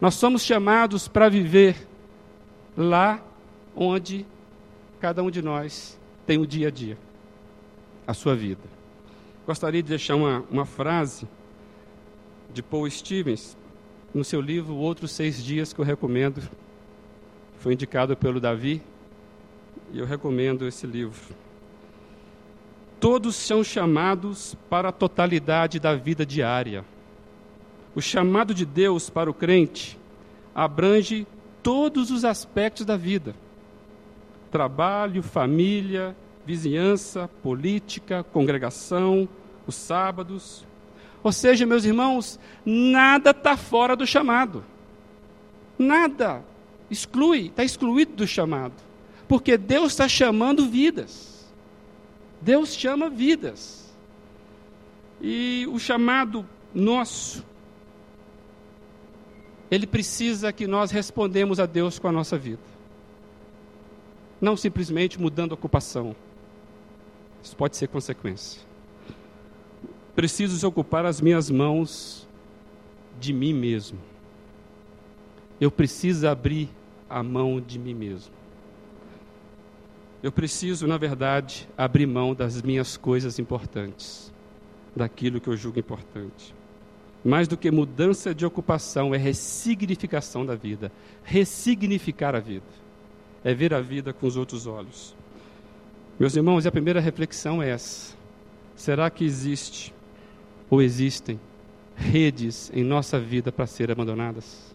Nós 0.00 0.14
somos 0.14 0.42
chamados 0.42 1.08
para 1.08 1.28
viver 1.28 1.88
lá 2.76 3.22
onde 3.74 4.26
cada 5.00 5.22
um 5.22 5.30
de 5.30 5.40
nós 5.40 5.98
tem 6.26 6.38
o 6.38 6.46
dia 6.46 6.68
a 6.68 6.70
dia, 6.70 6.98
a 8.06 8.12
sua 8.12 8.34
vida. 8.34 8.62
Gostaria 9.46 9.82
de 9.82 9.88
deixar 9.88 10.16
uma, 10.16 10.44
uma 10.50 10.66
frase 10.66 11.28
de 12.52 12.62
Paul 12.62 12.88
Stevens 12.90 13.56
no 14.12 14.24
seu 14.24 14.40
livro 14.40 14.74
Outros 14.74 15.10
Seis 15.10 15.42
Dias, 15.42 15.72
que 15.72 15.80
eu 15.80 15.84
recomendo. 15.84 16.42
Foi 17.58 17.72
indicado 17.72 18.16
pelo 18.16 18.40
Davi 18.40 18.82
e 19.92 19.98
eu 19.98 20.06
recomendo 20.06 20.66
esse 20.66 20.86
livro. 20.86 21.34
Todos 23.00 23.36
são 23.36 23.62
chamados 23.64 24.54
para 24.68 24.88
a 24.88 24.92
totalidade 24.92 25.78
da 25.78 25.94
vida 25.94 26.24
diária 26.24 26.84
o 27.94 28.00
chamado 28.00 28.52
de 28.52 28.64
Deus 28.64 29.08
para 29.08 29.30
o 29.30 29.34
crente 29.34 29.98
abrange 30.54 31.26
todos 31.62 32.10
os 32.10 32.24
aspectos 32.24 32.84
da 32.84 32.96
vida: 32.96 33.34
trabalho, 34.50 35.22
família, 35.22 36.16
vizinhança, 36.44 37.28
política, 37.42 38.24
congregação, 38.24 39.28
os 39.66 39.74
sábados. 39.74 40.66
Ou 41.22 41.32
seja, 41.32 41.64
meus 41.64 41.84
irmãos, 41.84 42.38
nada 42.66 43.30
está 43.30 43.56
fora 43.56 43.96
do 43.96 44.06
chamado. 44.06 44.62
Nada 45.78 46.44
exclui, 46.90 47.46
está 47.46 47.64
excluído 47.64 48.12
do 48.12 48.26
chamado. 48.26 48.74
Porque 49.26 49.56
Deus 49.56 49.92
está 49.92 50.06
chamando 50.06 50.66
vidas. 50.66 51.50
Deus 52.42 52.74
chama 52.74 53.08
vidas. 53.08 53.90
E 55.20 55.66
o 55.72 55.78
chamado 55.78 56.46
nosso 56.74 57.42
ele 59.74 59.86
precisa 59.86 60.52
que 60.52 60.66
nós 60.66 60.90
respondemos 60.90 61.58
a 61.58 61.66
Deus 61.66 61.98
com 61.98 62.06
a 62.06 62.12
nossa 62.12 62.38
vida. 62.38 62.62
Não 64.40 64.56
simplesmente 64.56 65.20
mudando 65.20 65.50
a 65.50 65.54
ocupação. 65.54 66.14
Isso 67.42 67.56
pode 67.56 67.76
ser 67.76 67.88
consequência. 67.88 68.62
Preciso 70.14 70.54
desocupar 70.54 71.04
as 71.04 71.20
minhas 71.20 71.50
mãos 71.50 72.28
de 73.18 73.32
mim 73.32 73.52
mesmo. 73.52 73.98
Eu 75.60 75.70
preciso 75.70 76.28
abrir 76.28 76.68
a 77.10 77.22
mão 77.22 77.60
de 77.60 77.78
mim 77.78 77.94
mesmo. 77.94 78.32
Eu 80.22 80.30
preciso, 80.30 80.86
na 80.86 80.96
verdade, 80.96 81.68
abrir 81.76 82.06
mão 82.06 82.32
das 82.32 82.62
minhas 82.62 82.96
coisas 82.96 83.38
importantes, 83.38 84.32
daquilo 84.94 85.40
que 85.40 85.48
eu 85.48 85.56
julgo 85.56 85.80
importante. 85.80 86.54
Mais 87.24 87.48
do 87.48 87.56
que 87.56 87.70
mudança 87.70 88.34
de 88.34 88.44
ocupação, 88.44 89.14
é 89.14 89.18
ressignificação 89.18 90.44
da 90.44 90.54
vida. 90.54 90.92
Ressignificar 91.22 92.34
a 92.34 92.40
vida. 92.40 92.66
É 93.42 93.54
ver 93.54 93.72
a 93.72 93.80
vida 93.80 94.12
com 94.12 94.26
os 94.26 94.36
outros 94.36 94.66
olhos. 94.66 95.16
Meus 96.18 96.36
irmãos, 96.36 96.66
a 96.66 96.70
primeira 96.70 97.00
reflexão 97.00 97.62
é 97.62 97.70
essa: 97.70 98.14
será 98.76 99.08
que 99.08 99.24
existe 99.24 99.92
ou 100.68 100.82
existem 100.82 101.40
redes 101.96 102.70
em 102.74 102.84
nossa 102.84 103.18
vida 103.18 103.50
para 103.50 103.66
serem 103.66 103.92
abandonadas? 103.92 104.74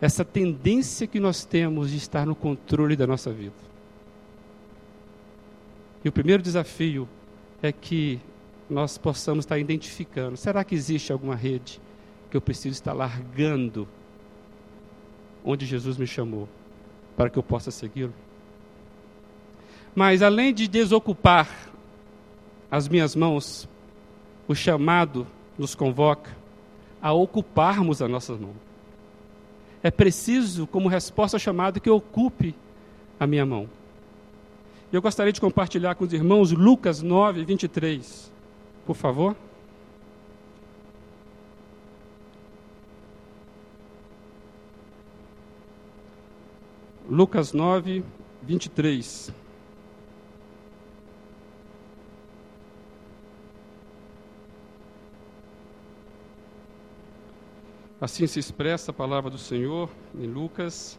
Essa 0.00 0.24
tendência 0.24 1.06
que 1.06 1.20
nós 1.20 1.44
temos 1.44 1.90
de 1.90 1.96
estar 1.96 2.26
no 2.26 2.34
controle 2.34 2.96
da 2.96 3.06
nossa 3.06 3.32
vida. 3.32 3.54
E 6.04 6.08
o 6.08 6.12
primeiro 6.12 6.42
desafio 6.42 7.08
é 7.62 7.72
que 7.72 8.20
nós 8.68 8.98
possamos 8.98 9.44
estar 9.44 9.58
identificando: 9.58 10.36
será 10.36 10.64
que 10.64 10.74
existe 10.74 11.12
alguma 11.12 11.34
rede 11.34 11.80
que 12.30 12.36
eu 12.36 12.40
preciso 12.40 12.74
estar 12.74 12.92
largando 12.92 13.88
onde 15.44 15.64
Jesus 15.64 15.96
me 15.96 16.06
chamou 16.06 16.48
para 17.16 17.30
que 17.30 17.38
eu 17.38 17.42
possa 17.42 17.70
segui-lo? 17.70 18.12
Mas 19.94 20.20
além 20.22 20.52
de 20.52 20.68
desocupar 20.68 21.70
as 22.70 22.88
minhas 22.88 23.16
mãos, 23.16 23.68
o 24.46 24.54
chamado 24.54 25.26
nos 25.56 25.74
convoca 25.74 26.36
a 27.00 27.12
ocuparmos 27.12 28.02
as 28.02 28.10
nossas 28.10 28.38
mãos. 28.38 28.56
É 29.82 29.90
preciso, 29.90 30.66
como 30.66 30.88
resposta 30.88 31.36
ao 31.36 31.40
chamado, 31.40 31.80
que 31.80 31.88
eu 31.88 31.96
ocupe 31.96 32.54
a 33.18 33.26
minha 33.26 33.46
mão. 33.46 33.68
Eu 34.92 35.00
gostaria 35.00 35.32
de 35.32 35.40
compartilhar 35.40 35.94
com 35.94 36.04
os 36.04 36.12
irmãos 36.12 36.52
Lucas 36.52 37.02
9, 37.02 37.44
23 37.44 38.35
por 38.86 38.94
favor? 38.94 39.36
Lucas 47.08 47.52
9, 47.52 48.04
23. 48.42 49.32
Assim 58.00 58.26
se 58.26 58.38
expressa 58.38 58.90
a 58.90 58.94
palavra 58.94 59.30
do 59.30 59.38
Senhor 59.38 59.90
em 60.14 60.26
Lucas. 60.26 60.98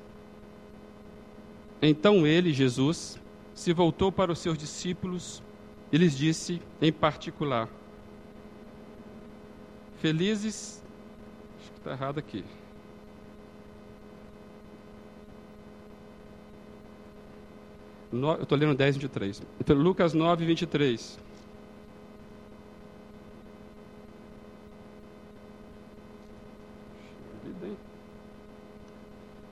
Então 1.82 2.28
ele, 2.28 2.52
Jesus, 2.52 3.20
se 3.54 3.72
voltou 3.72 4.12
para 4.12 4.32
os 4.32 4.40
seus 4.40 4.58
discípulos 4.58 5.44
e 5.92 5.98
lhes 5.98 6.18
disse 6.18 6.62
em 6.82 6.92
particular: 6.92 7.70
Felizes. 10.00 10.84
Acho 11.60 11.72
que 11.72 11.78
está 11.80 11.92
errado 11.92 12.20
aqui. 12.20 12.44
No, 18.12 18.34
eu 18.34 18.44
estou 18.44 18.58
lendo 18.58 18.76
10, 18.76 18.98
23. 18.98 19.44
Então, 19.60 19.76
Lucas 19.76 20.14
9, 20.14 20.46
23. 20.46 21.20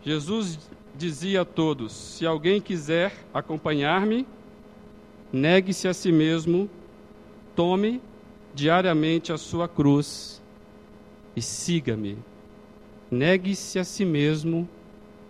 Jesus 0.03 0.59
dizia 0.93 1.41
a 1.41 1.45
todos: 1.45 1.91
Se 1.91 2.25
alguém 2.25 2.61
quiser 2.61 3.11
acompanhar-me, 3.33 4.27
negue-se 5.33 5.87
a 5.87 5.93
si 5.93 6.11
mesmo, 6.11 6.69
tome 7.55 7.99
diariamente 8.55 9.33
a 9.33 9.37
sua 9.37 9.67
cruz 9.67 10.41
e 11.35 11.41
siga-me. 11.41 12.17
Negue-se 13.11 13.77
a 13.77 13.83
si 13.83 14.05
mesmo, 14.05 14.67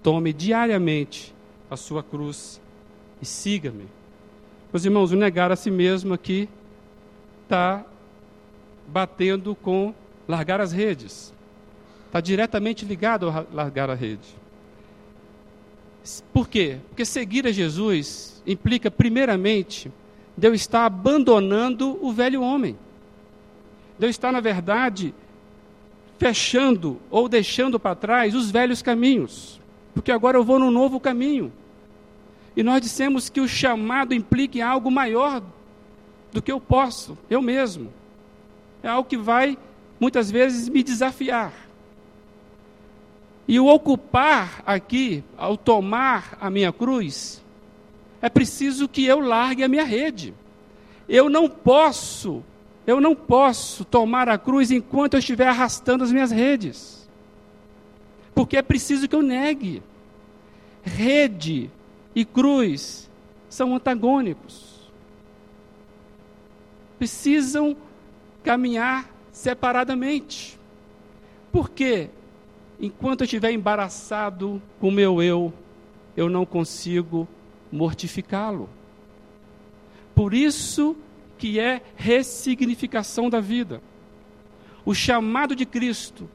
tome 0.03 0.31
diariamente 0.31 1.33
a 1.69 1.75
sua 1.75 2.03
cruz 2.03 2.61
e 3.21 3.25
siga-me. 3.25 3.87
Meus 4.71 4.85
irmãos, 4.85 5.11
o 5.11 5.15
negar 5.15 5.51
a 5.51 5.55
si 5.55 5.71
mesmo 5.71 6.13
aqui 6.13 6.47
está 7.43 7.83
batendo 8.87 9.55
com 9.55 9.93
largar 10.27 10.61
as 10.61 10.71
redes. 10.71 11.33
Está 12.05 12.21
diretamente 12.21 12.85
ligado 12.85 13.29
a 13.29 13.45
largar 13.51 13.89
a 13.89 13.95
rede. 13.95 14.35
Por 16.31 16.47
quê? 16.47 16.77
Porque 16.89 17.03
seguir 17.03 17.47
a 17.47 17.51
Jesus 17.51 18.43
implica, 18.45 18.91
primeiramente, 18.91 19.91
de 20.37 20.47
eu 20.47 20.53
estar 20.53 20.85
abandonando 20.85 21.97
o 22.05 22.13
velho 22.13 22.41
homem. 22.41 22.77
De 23.97 24.05
eu 24.05 24.09
estar, 24.09 24.31
na 24.31 24.39
verdade, 24.39 25.13
fechando 26.17 26.99
ou 27.09 27.29
deixando 27.29 27.79
para 27.79 27.95
trás 27.95 28.35
os 28.35 28.51
velhos 28.51 28.81
caminhos. 28.81 29.59
Porque 29.93 30.11
agora 30.11 30.37
eu 30.37 30.43
vou 30.43 30.59
num 30.59 30.71
novo 30.71 30.99
caminho. 30.99 31.51
E 32.55 32.63
nós 32.63 32.81
dissemos 32.81 33.29
que 33.29 33.41
o 33.41 33.47
chamado 33.47 34.13
implica 34.13 34.57
em 34.57 34.61
algo 34.61 34.89
maior 34.89 35.41
do 36.31 36.41
que 36.41 36.51
eu 36.51 36.59
posso, 36.59 37.17
eu 37.29 37.41
mesmo. 37.41 37.91
É 38.81 38.87
algo 38.87 39.07
que 39.07 39.17
vai, 39.17 39.57
muitas 39.99 40.29
vezes, 40.29 40.69
me 40.69 40.83
desafiar. 40.83 41.53
E 43.47 43.59
o 43.59 43.67
ocupar 43.67 44.63
aqui, 44.65 45.23
ao 45.37 45.55
tomar 45.55 46.37
a 46.41 46.49
minha 46.49 46.73
cruz, 46.73 47.43
é 48.21 48.29
preciso 48.29 48.87
que 48.87 49.05
eu 49.05 49.19
largue 49.19 49.63
a 49.63 49.67
minha 49.67 49.83
rede. 49.83 50.33
Eu 51.07 51.29
não 51.29 51.47
posso, 51.47 52.43
eu 52.85 53.01
não 53.01 53.15
posso 53.15 53.83
tomar 53.83 54.29
a 54.29 54.37
cruz 54.37 54.71
enquanto 54.71 55.15
eu 55.15 55.19
estiver 55.19 55.47
arrastando 55.47 56.03
as 56.03 56.11
minhas 56.11 56.31
redes. 56.31 57.09
Porque 58.33 58.57
é 58.57 58.61
preciso 58.61 59.07
que 59.07 59.15
eu 59.15 59.21
negue. 59.21 59.81
Rede 60.83 61.71
e 62.13 62.23
cruz 62.23 63.09
são 63.49 63.75
antagônicos. 63.75 64.91
Precisam 66.97 67.75
caminhar 68.43 69.09
separadamente. 69.31 70.59
Por 71.51 71.69
quê? 71.69 72.09
enquanto 72.79 73.21
eu 73.21 73.25
estiver 73.25 73.51
embaraçado 73.51 74.61
com 74.79 74.89
o 74.89 74.91
meu 74.91 75.21
eu, 75.21 75.53
eu 76.15 76.29
não 76.29 76.45
consigo 76.45 77.27
mortificá-lo. 77.71 78.69
Por 80.13 80.33
isso 80.33 80.95
que 81.45 81.59
é 81.59 81.79
ressignificação 81.95 83.29
da 83.29 83.39
vida. 83.39 83.79
O 84.83 84.95
chamado 84.95 85.55
de 85.55 85.63
Cristo 85.63 86.27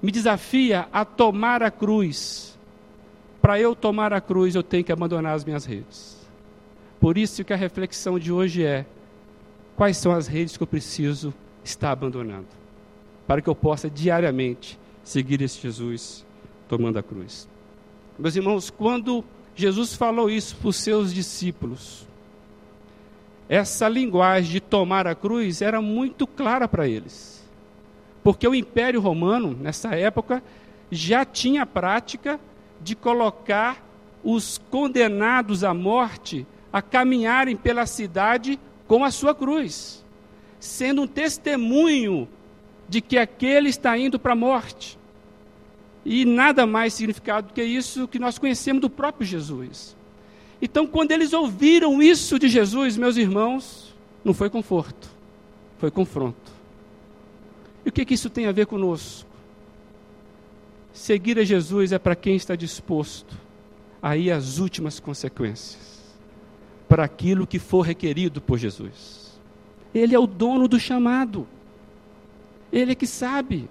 me 0.00 0.10
desafia 0.10 0.88
a 0.90 1.04
tomar 1.04 1.62
a 1.62 1.70
cruz. 1.70 2.58
Para 3.42 3.60
eu 3.60 3.76
tomar 3.76 4.14
a 4.14 4.20
cruz, 4.20 4.54
eu 4.54 4.62
tenho 4.62 4.82
que 4.82 4.90
abandonar 4.90 5.34
as 5.34 5.44
minhas 5.44 5.66
redes. 5.66 6.16
Por 6.98 7.18
isso 7.18 7.44
que 7.44 7.52
a 7.52 7.56
reflexão 7.56 8.18
de 8.18 8.32
hoje 8.32 8.64
é: 8.64 8.86
quais 9.76 9.98
são 9.98 10.10
as 10.10 10.26
redes 10.26 10.56
que 10.56 10.62
eu 10.62 10.66
preciso 10.66 11.34
estar 11.62 11.90
abandonando? 11.90 12.48
Para 13.26 13.42
que 13.42 13.50
eu 13.50 13.54
possa 13.54 13.90
diariamente 13.90 14.80
seguir 15.04 15.42
esse 15.42 15.60
Jesus 15.60 16.24
tomando 16.66 16.98
a 16.98 17.02
cruz. 17.02 17.46
Meus 18.18 18.34
irmãos, 18.34 18.70
quando 18.70 19.22
Jesus 19.54 19.94
falou 19.94 20.30
isso 20.30 20.56
para 20.56 20.68
os 20.68 20.76
seus 20.76 21.12
discípulos, 21.12 22.06
essa 23.48 23.88
linguagem 23.88 24.52
de 24.52 24.60
tomar 24.60 25.06
a 25.06 25.14
cruz 25.14 25.62
era 25.62 25.80
muito 25.80 26.26
clara 26.26 26.66
para 26.66 26.88
eles. 26.88 27.44
Porque 28.22 28.46
o 28.46 28.54
Império 28.54 29.00
Romano, 29.00 29.56
nessa 29.60 29.94
época, 29.94 30.42
já 30.90 31.24
tinha 31.24 31.62
a 31.62 31.66
prática 31.66 32.40
de 32.80 32.96
colocar 32.96 33.84
os 34.24 34.58
condenados 34.70 35.62
à 35.62 35.72
morte 35.72 36.46
a 36.72 36.82
caminharem 36.82 37.56
pela 37.56 37.86
cidade 37.86 38.58
com 38.86 39.04
a 39.04 39.10
sua 39.10 39.34
cruz, 39.34 40.04
sendo 40.58 41.02
um 41.02 41.06
testemunho 41.06 42.28
de 42.88 43.00
que 43.00 43.16
aquele 43.16 43.68
está 43.68 43.96
indo 43.96 44.18
para 44.18 44.32
a 44.32 44.36
morte. 44.36 44.98
E 46.04 46.24
nada 46.24 46.66
mais 46.66 46.94
significado 46.94 47.48
do 47.48 47.54
que 47.54 47.62
isso 47.62 48.06
que 48.06 48.18
nós 48.18 48.38
conhecemos 48.38 48.80
do 48.80 48.90
próprio 48.90 49.26
Jesus. 49.26 49.96
Então, 50.66 50.84
quando 50.84 51.12
eles 51.12 51.32
ouviram 51.32 52.02
isso 52.02 52.40
de 52.40 52.48
Jesus, 52.48 52.96
meus 52.96 53.16
irmãos, 53.16 53.94
não 54.24 54.34
foi 54.34 54.50
conforto, 54.50 55.08
foi 55.78 55.92
confronto. 55.92 56.50
E 57.84 57.88
o 57.88 57.92
que, 57.92 58.04
que 58.04 58.14
isso 58.14 58.28
tem 58.28 58.46
a 58.46 58.52
ver 58.52 58.66
conosco? 58.66 59.30
Seguir 60.92 61.38
a 61.38 61.44
Jesus 61.44 61.92
é 61.92 62.00
para 62.00 62.16
quem 62.16 62.34
está 62.34 62.56
disposto 62.56 63.38
a 64.02 64.16
ir 64.16 64.32
às 64.32 64.58
últimas 64.58 64.98
consequências, 64.98 66.12
para 66.88 67.04
aquilo 67.04 67.46
que 67.46 67.60
for 67.60 67.82
requerido 67.82 68.40
por 68.40 68.58
Jesus. 68.58 69.38
Ele 69.94 70.16
é 70.16 70.18
o 70.18 70.26
dono 70.26 70.66
do 70.66 70.80
chamado. 70.80 71.46
Ele 72.72 72.90
é 72.90 72.96
que 72.96 73.06
sabe. 73.06 73.70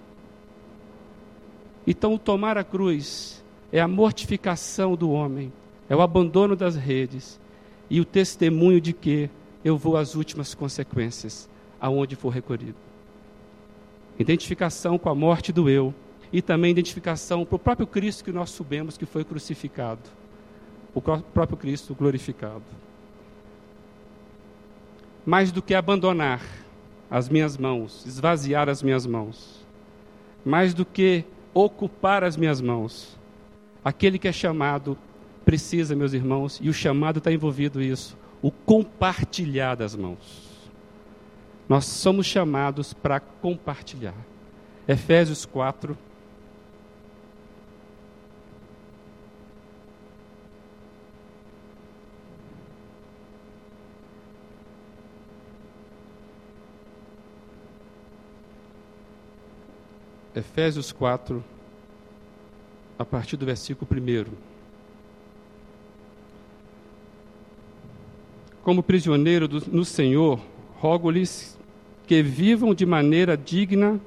Então, 1.86 2.14
o 2.14 2.18
tomar 2.18 2.56
a 2.56 2.64
cruz 2.64 3.44
é 3.70 3.80
a 3.82 3.86
mortificação 3.86 4.96
do 4.96 5.10
homem, 5.10 5.52
é 5.88 5.94
o 5.94 6.02
abandono 6.02 6.56
das 6.56 6.76
redes 6.76 7.40
e 7.88 8.00
o 8.00 8.04
testemunho 8.04 8.80
de 8.80 8.92
que 8.92 9.30
eu 9.64 9.76
vou 9.76 9.96
às 9.96 10.14
últimas 10.14 10.54
consequências, 10.54 11.48
aonde 11.80 12.16
for 12.16 12.30
recolhido. 12.30 12.76
Identificação 14.18 14.98
com 14.98 15.08
a 15.08 15.14
morte 15.14 15.52
do 15.52 15.68
eu 15.68 15.94
e 16.32 16.42
também 16.42 16.70
identificação 16.70 17.44
para 17.44 17.56
o 17.56 17.58
próprio 17.58 17.86
Cristo 17.86 18.24
que 18.24 18.32
nós 18.32 18.50
subimos 18.50 18.96
que 18.96 19.06
foi 19.06 19.24
crucificado, 19.24 20.02
o 20.94 21.00
próprio 21.00 21.56
Cristo 21.56 21.94
glorificado. 21.94 22.64
Mais 25.24 25.52
do 25.52 25.60
que 25.60 25.74
abandonar 25.74 26.40
as 27.10 27.28
minhas 27.28 27.56
mãos, 27.56 28.04
esvaziar 28.06 28.68
as 28.68 28.82
minhas 28.82 29.06
mãos, 29.06 29.64
mais 30.44 30.72
do 30.74 30.84
que 30.84 31.24
ocupar 31.52 32.22
as 32.24 32.36
minhas 32.36 32.60
mãos. 32.60 33.18
Aquele 33.84 34.18
que 34.18 34.28
é 34.28 34.32
chamado 34.32 34.96
precisa, 35.46 35.94
meus 35.94 36.12
irmãos, 36.12 36.58
e 36.60 36.68
o 36.68 36.74
chamado 36.74 37.18
está 37.18 37.32
envolvido 37.32 37.80
isso, 37.80 38.18
o 38.42 38.50
compartilhar 38.50 39.76
das 39.76 39.94
mãos. 39.94 40.68
Nós 41.68 41.84
somos 41.84 42.26
chamados 42.26 42.92
para 42.92 43.20
compartilhar. 43.20 44.16
Efésios 44.88 45.46
4, 45.46 45.96
Efésios 60.34 60.90
4, 60.90 61.42
a 62.98 63.04
partir 63.04 63.36
do 63.36 63.46
versículo 63.46 63.88
1. 63.90 64.55
Como 68.66 68.82
prisioneiro 68.82 69.46
do, 69.46 69.62
no 69.70 69.84
Senhor, 69.84 70.40
rogo-lhes 70.80 71.56
que 72.04 72.20
vivam 72.20 72.74
de 72.74 72.84
maneira 72.84 73.36
digna 73.36 74.00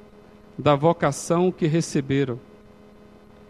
da 0.58 0.74
vocação 0.74 1.50
que 1.50 1.66
receberam, 1.66 2.38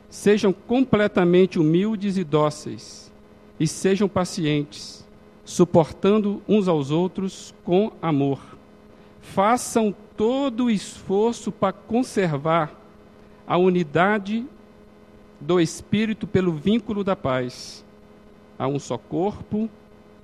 Sejam 0.09 0.53
completamente 0.53 1.59
humildes 1.59 2.16
e 2.16 2.23
dóceis, 2.23 3.12
e 3.59 3.66
sejam 3.66 4.09
pacientes, 4.09 5.05
suportando 5.44 6.40
uns 6.49 6.68
aos 6.68 6.92
outros 6.92 7.53
com 7.64 7.90
amor. 8.01 8.38
Façam 9.20 9.92
todo 10.16 10.66
o 10.66 10.70
esforço 10.70 11.51
para 11.51 11.73
conservar 11.73 12.73
a 13.49 13.57
unidade 13.57 14.46
do 15.40 15.61
Espírito 15.61 16.25
pelo 16.29 16.53
vínculo 16.53 17.03
da 17.03 17.16
paz. 17.16 17.85
Há 18.57 18.68
um 18.68 18.79
só 18.79 18.96
corpo 18.96 19.68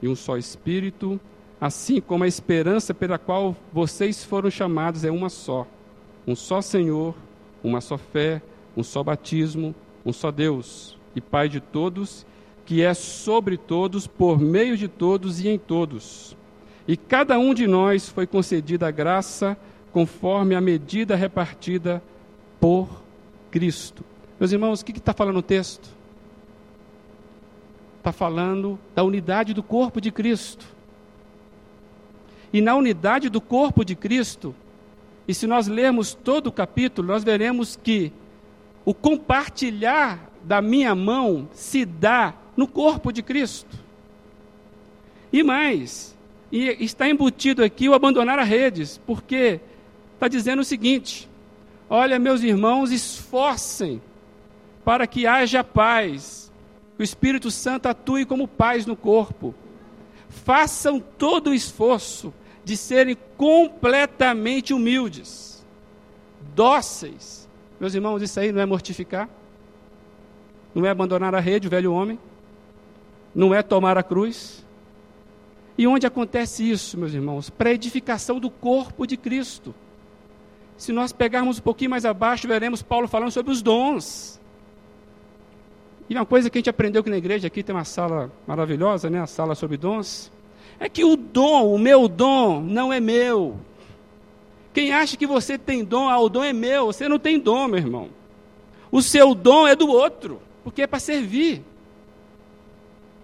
e 0.03 0.09
um 0.09 0.17
só 0.17 0.37
Espírito, 0.37 1.21
assim 1.61 2.01
como 2.01 2.25
a 2.25 2.29
esperança 2.29 2.93
pela 2.93 3.19
qual 3.19 3.57
vocês 3.73 4.25
foram 4.25 4.51
chamados 4.51 5.05
é 5.05 5.11
uma 5.11 5.29
só. 5.29 5.67
Um 6.27 6.35
só 6.35 6.61
Senhor, 6.61 7.15
uma 7.63 7.81
só 7.81 7.97
fé, 7.97 8.43
um 8.77 8.83
só 8.83 9.03
batismo, 9.03 9.75
um 10.05 10.13
só 10.13 10.31
Deus 10.31 10.99
e 11.15 11.21
Pai 11.21 11.49
de 11.49 11.61
todos, 11.61 12.27
que 12.65 12.83
é 12.83 12.93
sobre 12.93 13.57
todos, 13.57 14.07
por 14.07 14.39
meio 14.39 14.77
de 14.77 14.89
todos 14.89 15.41
e 15.41 15.49
em 15.49 15.59
todos. 15.59 16.37
E 16.87 16.97
cada 16.97 17.39
um 17.39 17.55
de 17.55 17.67
nós 17.67 18.09
foi 18.09 18.27
concedida 18.27 18.87
a 18.87 18.91
graça 18.91 19.57
conforme 19.93 20.55
a 20.55 20.61
medida 20.61 21.17
repartida 21.17 22.03
por 22.61 23.03
Cristo. 23.51 24.05
Meus 24.39 24.53
irmãos, 24.53 24.81
o 24.81 24.85
que 24.85 24.99
está 24.99 25.15
falando 25.15 25.39
o 25.39 25.43
texto? 25.43 25.96
Está 28.07 28.13
falando 28.13 28.79
da 28.95 29.03
unidade 29.03 29.53
do 29.53 29.65
corpo 29.65 30.01
de 30.01 30.13
Cristo. 30.13 30.65
E 32.53 32.61
na 32.61 32.77
unidade 32.77 33.29
do 33.29 33.41
corpo 33.41 33.85
de 33.85 33.97
Cristo, 33.97 34.55
e 35.27 35.35
se 35.35 35.45
nós 35.45 35.67
lermos 35.67 36.15
todo 36.15 36.47
o 36.47 36.53
capítulo, 36.53 37.09
nós 37.09 37.25
veremos 37.25 37.75
que 37.75 38.13
o 38.85 38.95
compartilhar 38.95 40.31
da 40.45 40.63
minha 40.63 40.95
mão 40.95 41.49
se 41.53 41.85
dá 41.85 42.33
no 42.57 42.69
corpo 42.69 43.11
de 43.11 43.25
Cristo. 43.25 43.77
E 45.33 45.43
mais, 45.43 46.17
e 46.53 46.77
está 46.79 47.09
embutido 47.09 47.65
aqui 47.65 47.89
o 47.89 47.93
abandonar 47.93 48.39
as 48.39 48.49
redes, 48.49 49.01
porque 49.05 49.59
está 50.15 50.29
dizendo 50.29 50.61
o 50.61 50.65
seguinte: 50.65 51.29
olha, 51.91 52.21
meus 52.21 52.45
irmãos, 52.45 52.93
esforcem 52.93 54.01
para 54.85 55.09
que 55.09 55.27
haja 55.27 55.65
paz, 55.65 56.46
que 56.97 57.03
o 57.03 57.05
Espírito 57.05 57.51
Santo 57.51 57.87
atue 57.87 58.25
como 58.25 58.49
paz 58.49 58.87
no 58.87 58.97
corpo. 58.97 59.55
Façam 60.29 60.99
todo 60.99 61.51
o 61.51 61.55
esforço 61.55 62.33
de 62.65 62.77
serem 62.77 63.17
completamente 63.37 64.75
humildes, 64.75 65.65
dóceis. 66.55 67.49
Meus 67.79 67.95
irmãos, 67.95 68.23
isso 68.23 68.41
aí 68.41 68.51
não 68.51 68.61
é 68.61 68.67
mortificar, 68.67 69.29
não 70.75 70.85
é 70.85 70.91
abandonar 70.91 71.35
a 71.35 71.41
rede, 71.41 71.69
o 71.69 71.71
velho 71.71 71.93
homem, 71.93 72.19
não 73.35 73.55
é 73.55 73.63
tomar 73.63 73.97
a 73.99 74.03
cruz. 74.03 74.65
E 75.79 75.87
onde 75.87 76.07
acontece 76.07 76.69
isso, 76.69 76.99
meus 76.99 77.13
irmãos? 77.13 77.51
Para 77.51 77.69
a 77.69 77.73
edificação 77.75 78.41
do 78.41 78.51
corpo 78.51 79.07
de 79.07 79.17
Cristo. 79.17 79.75
Se 80.77 80.93
nós 80.93 81.13
pegarmos 81.13 81.59
um 81.59 81.63
pouquinho 81.63 81.91
mais 81.91 82.05
abaixo, 82.05 82.49
veremos 82.49 82.83
Paulo 82.83 83.07
falando 83.07 83.31
sobre 83.31 83.53
os 83.53 83.61
dons. 83.61 84.41
E 86.09 86.15
uma 86.15 86.27
coisa 86.27 86.49
que 86.49 86.59
a 86.59 86.61
gente 86.61 86.71
aprendeu 86.71 87.01
aqui 87.01 87.11
na 87.11 87.19
igreja, 87.19 87.47
aqui 87.47 87.63
tem 87.63 87.75
uma 87.75 87.85
sala 87.85 88.31
maravilhosa, 88.47 89.11
né? 89.11 89.21
A 89.21 89.27
sala 89.27 89.55
sobre 89.55 89.77
dons 89.77 90.31
é 90.79 90.89
que 90.89 91.05
o 91.05 91.17
dom, 91.17 91.75
o 91.75 91.79
meu 91.79 92.07
dom, 92.07 92.61
não 92.61 92.93
é 92.93 93.01
meu. 93.01 93.59
Quem 94.73 94.93
acha 94.93 95.17
que 95.17 95.27
você 95.27 95.57
tem 95.57 95.85
dom, 95.85 96.09
ah, 96.09 96.19
o 96.21 96.29
dom 96.29 96.45
é 96.45 96.53
meu, 96.53 96.87
você 96.87 97.09
não 97.09 97.19
tem 97.19 97.39
dom, 97.39 97.67
meu 97.67 97.79
irmão. 97.79 98.11
O 98.93 99.03
seu 99.03 99.35
dom 99.35 99.67
é 99.67 99.75
do 99.75 99.89
outro, 99.89 100.41
porque 100.63 100.83
é 100.83 100.87
para 100.87 100.99
servir. 100.99 101.63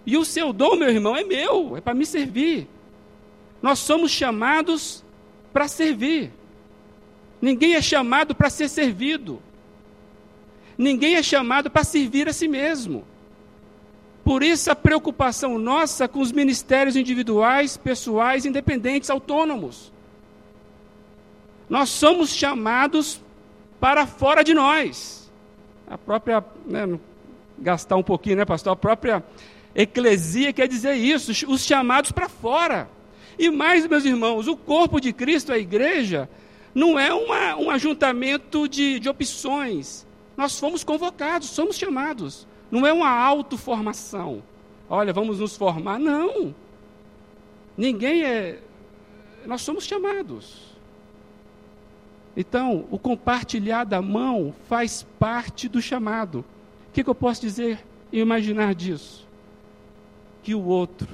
E 0.05 0.17
o 0.17 0.25
seu 0.25 0.53
dom, 0.53 0.77
meu 0.77 0.89
irmão, 0.89 1.15
é 1.15 1.23
meu, 1.23 1.77
é 1.77 1.81
para 1.81 1.95
me 1.95 2.05
servir. 2.05 2.67
Nós 3.61 3.79
somos 3.79 4.11
chamados 4.11 5.05
para 5.53 5.69
servir. 5.69 6.33
Ninguém 7.41 7.75
é 7.75 7.83
chamado 7.83 8.35
para 8.35 8.51
ser 8.51 8.69
servido. 8.69 9.41
Ninguém 10.83 11.15
é 11.15 11.23
chamado 11.23 11.71
para 11.71 11.85
servir 11.85 12.29
a 12.29 12.33
si 12.33 12.49
mesmo. 12.49 13.05
Por 14.25 14.43
isso 14.43 14.71
a 14.71 14.75
preocupação 14.75 15.57
nossa 15.57 16.09
com 16.09 16.21
os 16.21 16.33
ministérios 16.33 16.97
individuais, 16.97 17.77
pessoais, 17.77 18.45
independentes, 18.45 19.09
autônomos. 19.09 19.93
Nós 21.69 21.89
somos 21.89 22.31
chamados 22.31 23.23
para 23.79 24.07
fora 24.07 24.43
de 24.43 24.55
nós. 24.55 25.31
A 25.87 25.97
própria, 25.97 26.45
né, 26.67 26.99
gastar 27.59 27.97
um 27.97 28.03
pouquinho, 28.03 28.37
né, 28.37 28.45
pastor? 28.45 28.73
A 28.73 28.77
própria 28.77 29.25
eclesia 29.75 30.53
quer 30.53 30.67
dizer 30.67 30.95
isso, 30.95 31.31
os 31.49 31.65
chamados 31.65 32.11
para 32.11 32.29
fora. 32.29 32.89
E 33.39 33.51
mais, 33.51 33.87
meus 33.87 34.05
irmãos, 34.05 34.49
o 34.49 34.57
corpo 34.57 35.01
de 35.01 35.13
Cristo, 35.13 35.53
a 35.53 35.59
igreja, 35.59 36.29
não 36.75 36.99
é 36.99 37.15
uma, 37.15 37.57
um 37.57 37.71
ajuntamento 37.71 38.69
de, 38.69 38.99
de 38.99 39.09
opções. 39.09 40.07
Nós 40.37 40.59
fomos 40.59 40.83
convocados, 40.83 41.49
somos 41.51 41.77
chamados. 41.77 42.47
Não 42.71 42.87
é 42.87 42.93
uma 42.93 43.11
autoformação. 43.11 44.43
Olha, 44.89 45.13
vamos 45.13 45.39
nos 45.39 45.57
formar. 45.57 45.99
Não. 45.99 46.55
Ninguém 47.77 48.25
é. 48.25 48.61
Nós 49.47 49.63
somos 49.63 49.85
chamados. 49.85 50.73
Então, 52.37 52.87
o 52.91 52.99
compartilhar 52.99 53.85
da 53.85 54.01
mão 54.01 54.55
faz 54.69 55.07
parte 55.19 55.69
do 55.69 55.83
chamado. 55.83 56.45
O 56.89 56.93
que, 56.93 57.05
que 57.05 57.11
eu 57.11 57.15
posso 57.15 57.43
dizer 57.43 57.85
e 58.11 58.21
imaginar 58.21 58.75
disso? 58.75 59.29
Que 60.43 60.55
o 60.55 60.65
outro 60.65 61.09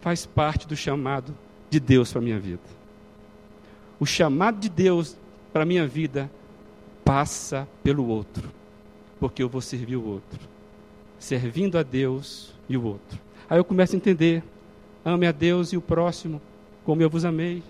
faz 0.00 0.24
parte 0.24 0.66
do 0.66 0.76
chamado 0.76 1.36
de 1.68 1.80
Deus 1.80 2.12
para 2.12 2.20
a 2.20 2.24
minha 2.24 2.38
vida. 2.38 2.62
O 3.98 4.06
chamado 4.06 4.60
de 4.60 4.68
Deus 4.68 5.16
para 5.52 5.62
a 5.62 5.66
minha 5.66 5.86
vida 5.86 6.30
passa 7.08 7.66
pelo 7.82 8.06
outro 8.06 8.52
porque 9.18 9.42
eu 9.42 9.48
vou 9.48 9.62
servir 9.62 9.96
o 9.96 10.04
outro. 10.04 10.38
Servindo 11.18 11.78
a 11.78 11.82
Deus 11.82 12.52
e 12.68 12.76
o 12.76 12.84
outro. 12.84 13.18
Aí 13.48 13.58
eu 13.58 13.64
começo 13.64 13.94
a 13.94 13.96
entender: 13.96 14.44
ame 15.02 15.26
a 15.26 15.32
Deus 15.32 15.72
e 15.72 15.76
o 15.78 15.80
próximo 15.80 16.38
como 16.84 17.00
eu 17.00 17.08
vos 17.08 17.24
amei. 17.24 17.62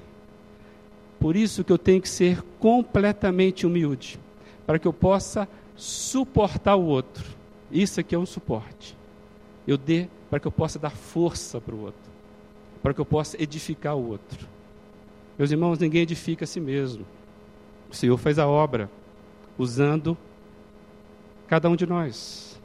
Por 1.20 1.36
isso 1.36 1.62
que 1.62 1.72
eu 1.72 1.78
tenho 1.78 2.02
que 2.02 2.08
ser 2.08 2.42
completamente 2.58 3.64
humilde, 3.64 4.18
para 4.66 4.76
que 4.76 4.88
eu 4.88 4.92
possa 4.92 5.48
suportar 5.76 6.74
o 6.74 6.86
outro. 6.86 7.24
Isso 7.70 8.00
aqui 8.00 8.16
é 8.16 8.18
um 8.18 8.26
suporte. 8.26 8.98
Eu 9.68 9.78
dê 9.78 10.08
para 10.28 10.40
que 10.40 10.48
eu 10.48 10.52
possa 10.52 10.80
dar 10.80 10.90
força 10.90 11.60
para 11.60 11.76
o 11.76 11.82
outro, 11.82 12.10
para 12.82 12.92
que 12.92 13.00
eu 13.00 13.06
possa 13.06 13.40
edificar 13.40 13.96
o 13.96 14.08
outro. 14.10 14.48
Meus 15.38 15.52
irmãos, 15.52 15.78
ninguém 15.78 16.02
edifica 16.02 16.42
a 16.42 16.46
si 16.46 16.58
mesmo. 16.58 17.06
O 17.88 17.94
Senhor 17.94 18.16
faz 18.18 18.36
a 18.38 18.46
obra 18.48 18.90
usando 19.58 20.16
cada 21.46 21.68
um 21.68 21.76
de 21.76 21.86
nós. 21.86 22.60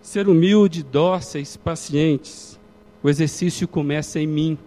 Ser 0.00 0.28
humilde, 0.28 0.82
dóceis, 0.82 1.56
pacientes. 1.56 2.58
O 3.02 3.08
exercício 3.08 3.66
começa 3.68 4.18
em 4.18 4.26
mim, 4.26 4.58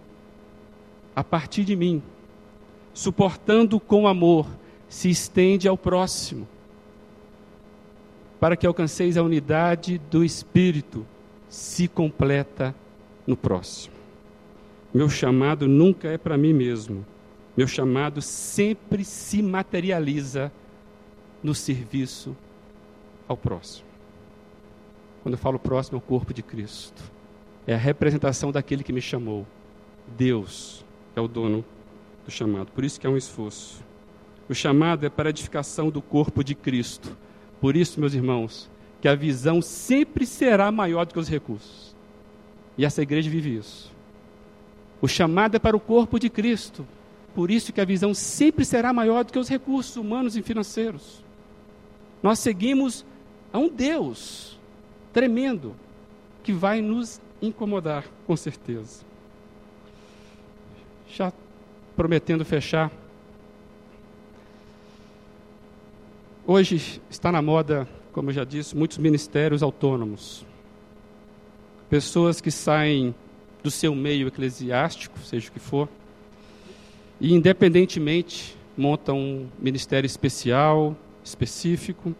a 1.16 1.24
partir 1.24 1.64
de 1.64 1.74
mim. 1.74 2.02
Suportando 2.94 3.80
com 3.80 4.06
amor, 4.06 4.46
se 4.88 5.08
estende 5.08 5.66
ao 5.66 5.78
próximo, 5.78 6.46
para 8.38 8.56
que 8.56 8.66
alcanceis 8.66 9.16
a 9.16 9.22
unidade 9.22 9.98
do 10.10 10.22
Espírito, 10.22 11.06
se 11.48 11.88
completa 11.88 12.74
no 13.26 13.36
próximo. 13.36 13.94
Meu 14.92 15.08
chamado 15.08 15.66
nunca 15.66 16.08
é 16.08 16.18
para 16.18 16.36
mim 16.36 16.52
mesmo. 16.52 17.06
Meu 17.56 17.66
chamado 17.66 18.20
sempre 18.20 19.04
se 19.04 19.42
materializa 19.42 20.52
no 21.42 21.54
serviço 21.54 22.36
ao 23.26 23.36
próximo. 23.36 23.86
Quando 25.22 25.34
eu 25.34 25.38
falo 25.38 25.58
próximo, 25.58 25.96
é 25.96 25.98
o 25.98 26.00
corpo 26.00 26.34
de 26.34 26.42
Cristo. 26.42 27.02
É 27.66 27.74
a 27.74 27.78
representação 27.78 28.50
daquele 28.50 28.82
que 28.82 28.92
me 28.92 29.00
chamou. 29.00 29.46
Deus 30.16 30.84
é 31.14 31.20
o 31.20 31.28
dono 31.28 31.64
do 32.24 32.30
chamado. 32.30 32.72
Por 32.72 32.84
isso 32.84 33.00
que 33.00 33.06
é 33.06 33.10
um 33.10 33.16
esforço. 33.16 33.82
O 34.48 34.54
chamado 34.54 35.06
é 35.06 35.08
para 35.08 35.28
a 35.28 35.30
edificação 35.30 35.90
do 35.90 36.02
corpo 36.02 36.42
de 36.42 36.54
Cristo. 36.54 37.16
Por 37.60 37.76
isso, 37.76 38.00
meus 38.00 38.14
irmãos, 38.14 38.68
que 39.00 39.08
a 39.08 39.14
visão 39.14 39.62
sempre 39.62 40.26
será 40.26 40.70
maior 40.72 41.06
do 41.06 41.12
que 41.12 41.20
os 41.20 41.28
recursos. 41.28 41.94
E 42.76 42.84
essa 42.84 43.02
igreja 43.02 43.30
vive 43.30 43.56
isso. 43.56 43.92
O 45.00 45.08
chamado 45.08 45.56
é 45.56 45.58
para 45.58 45.76
o 45.76 45.80
corpo 45.80 46.18
de 46.18 46.28
Cristo. 46.28 46.86
Por 47.34 47.50
isso 47.50 47.72
que 47.72 47.80
a 47.80 47.84
visão 47.84 48.12
sempre 48.12 48.64
será 48.64 48.92
maior 48.92 49.24
do 49.24 49.32
que 49.32 49.38
os 49.38 49.48
recursos 49.48 49.96
humanos 49.96 50.36
e 50.36 50.42
financeiros. 50.42 51.24
Nós 52.22 52.38
seguimos 52.38 53.04
Há 53.52 53.58
um 53.58 53.68
Deus 53.68 54.58
tremendo 55.12 55.76
que 56.42 56.52
vai 56.52 56.80
nos 56.80 57.20
incomodar, 57.40 58.06
com 58.26 58.34
certeza. 58.34 59.04
Já 61.10 61.30
prometendo 61.94 62.44
fechar. 62.44 62.90
Hoje 66.46 67.00
está 67.10 67.30
na 67.30 67.42
moda, 67.42 67.86
como 68.12 68.30
eu 68.30 68.34
já 68.34 68.44
disse, 68.44 68.74
muitos 68.74 68.96
ministérios 68.96 69.62
autônomos. 69.62 70.46
Pessoas 71.90 72.40
que 72.40 72.50
saem 72.50 73.14
do 73.62 73.70
seu 73.70 73.94
meio 73.94 74.28
eclesiástico, 74.28 75.18
seja 75.20 75.50
o 75.50 75.52
que 75.52 75.60
for, 75.60 75.88
e 77.20 77.34
independentemente 77.34 78.56
montam 78.76 79.18
um 79.18 79.48
ministério 79.60 80.06
especial, 80.06 80.96
específico. 81.24 82.14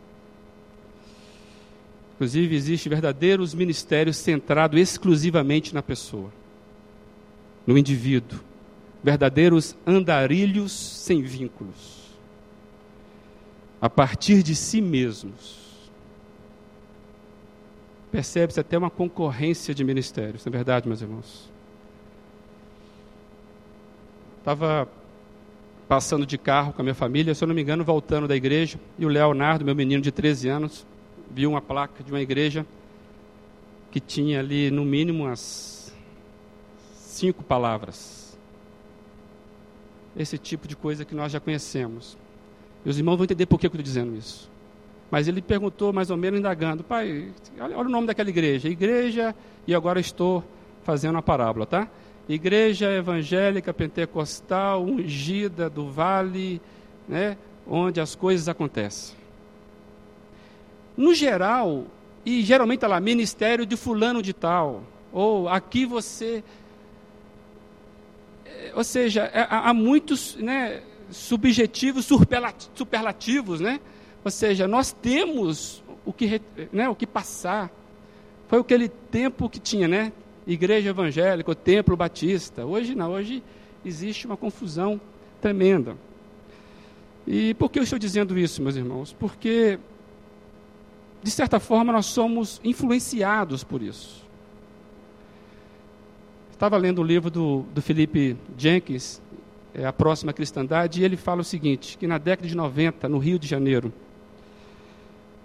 Inclusive, 2.15 2.55
existem 2.55 2.91
verdadeiros 2.91 3.55
ministérios 3.55 4.17
centrados 4.17 4.79
exclusivamente 4.79 5.75
na 5.75 5.83
pessoa, 5.83 6.33
no 7.67 7.77
indivíduo. 7.77 8.39
Verdadeiros 9.03 9.75
andarilhos 9.87 10.73
sem 10.73 11.23
vínculos 11.23 12.03
a 13.83 13.91
partir 13.91 14.45
de 14.45 14.55
si 14.55 14.81
mesmos. 14.81 15.91
Percebe-se 18.13 18.61
até 18.61 18.79
uma 18.79 18.89
concorrência 18.89 19.75
de 19.75 19.83
ministérios, 19.83 20.45
não 20.45 20.51
é 20.51 20.57
verdade, 20.57 20.87
meus 20.87 21.03
irmãos? 21.03 21.51
Estava 24.39 24.89
passando 25.93 26.25
de 26.25 26.39
carro 26.39 26.73
com 26.73 26.81
a 26.81 26.85
minha 26.85 26.95
família, 26.95 27.35
se 27.35 27.45
eu 27.45 27.47
não 27.47 27.55
me 27.55 27.61
engano, 27.61 27.85
voltando 27.85 28.27
da 28.27 28.35
igreja, 28.35 28.81
e 28.99 29.05
o 29.05 29.11
Leonardo, 29.11 29.63
meu 29.63 29.75
menino 29.75 30.03
de 30.03 30.11
13 30.11 30.49
anos, 30.49 30.87
viu 31.31 31.51
uma 31.51 31.61
placa 31.61 32.03
de 32.03 32.11
uma 32.11 32.23
igreja 32.23 32.65
que 33.91 34.01
tinha 34.01 34.41
ali, 34.41 34.71
no 34.71 34.87
mínimo, 34.87 35.25
umas 35.25 35.95
cinco 36.95 37.45
palavras. 37.45 38.39
Esse 40.17 40.39
tipo 40.39 40.67
de 40.67 40.75
coisa 40.75 41.05
que 41.05 41.15
nós 41.15 41.31
já 41.31 41.39
conhecemos. 41.39 42.17
E 42.87 42.89
os 42.89 42.97
irmãos 42.97 43.17
vão 43.17 43.25
entender 43.25 43.45
por 43.45 43.61
que 43.61 43.67
eu 43.67 43.69
estou 43.69 43.83
dizendo 43.83 44.17
isso. 44.17 44.51
Mas 45.11 45.29
ele 45.29 45.43
perguntou, 45.43 45.93
mais 45.93 46.09
ou 46.09 46.17
menos, 46.17 46.41
indagando: 46.41 46.83
Pai, 46.83 47.31
olha, 47.61 47.77
olha 47.77 47.87
o 47.87 47.91
nome 47.91 48.07
daquela 48.07 48.31
igreja. 48.31 48.67
Igreja, 48.67 49.35
e 49.67 49.75
agora 49.75 50.01
estou 50.01 50.43
fazendo 50.85 51.19
a 51.19 51.23
parábola, 51.23 51.67
tá? 51.67 51.87
Igreja 52.29 52.91
Evangélica 52.91 53.75
Pentecostal 53.75 54.83
Ungida 54.85 55.69
do 55.69 55.91
Vale, 55.91 56.61
né, 57.09 57.37
onde 57.67 58.01
as 58.01 58.15
coisas 58.15 58.49
acontecem. 58.49 59.17
No 60.97 61.15
geral, 61.15 61.87
e 62.25 62.43
geralmente 62.43 62.79
está 62.79 62.87
lá, 62.89 63.01
ministério 63.01 63.67
de 63.67 63.77
fulano 63.77 64.23
de 64.23 64.33
tal, 64.33 64.83
ou 65.13 65.49
aqui 65.49 65.85
você. 65.85 66.45
Eh, 68.45 68.73
ou 68.75 68.85
seja, 68.85 69.23
é, 69.25 69.47
há 69.49 69.73
muitos 69.75 70.37
né, 70.37 70.83
subjetivos 71.11 72.09
superlativos, 72.75 73.61
né? 73.61 73.81
Ou 74.25 74.31
seja, 74.31 74.69
nós 74.69 74.93
temos 74.93 75.83
o 76.05 76.13
que, 76.13 76.41
né, 76.73 76.89
o 76.89 76.95
que 76.95 77.07
passar. 77.07 77.71
Foi 78.49 78.61
aquele 78.61 78.89
tempo 78.89 79.49
que 79.49 79.59
tinha, 79.59 79.89
né? 79.89 80.13
Igreja 80.47 80.91
evangélica, 80.91 81.55
templo 81.55 81.97
batista. 81.97 82.65
Hoje 82.67 82.95
não, 82.95 83.13
hoje 83.13 83.43
existe 83.85 84.27
uma 84.27 84.37
confusão 84.37 85.01
tremenda. 85.41 85.97
E 87.27 87.55
por 87.55 87.71
que 87.71 87.79
eu 87.79 87.85
estou 87.85 87.99
dizendo 87.99 88.37
isso, 88.39 88.61
meus 88.61 88.75
irmãos? 88.75 89.13
Porque, 89.13 89.79
de 91.23 91.31
certa 91.31 91.61
forma, 91.61 91.93
nós 91.93 92.07
somos 92.07 92.61
influenciados 92.65 93.63
por 93.63 93.83
isso. 93.83 94.23
Estava 96.51 96.77
lendo 96.77 97.01
o 97.01 97.05
livro 97.05 97.31
do, 97.31 97.65
do 97.73 97.81
Felipe 97.81 98.37
Jenkins, 98.59 99.21
é, 99.75 99.85
a 99.85 99.93
próxima 99.93 100.33
cristandade, 100.33 101.01
e 101.01 101.05
ele 101.05 101.17
fala 101.17 101.41
o 101.41 101.45
seguinte, 101.45 101.97
que 101.97 102.07
na 102.07 102.19
década 102.19 102.49
de 102.49 102.57
90, 102.57 103.09
no 103.09 103.19
Rio 103.19 103.39
de 103.39 103.47
Janeiro, 103.47 103.93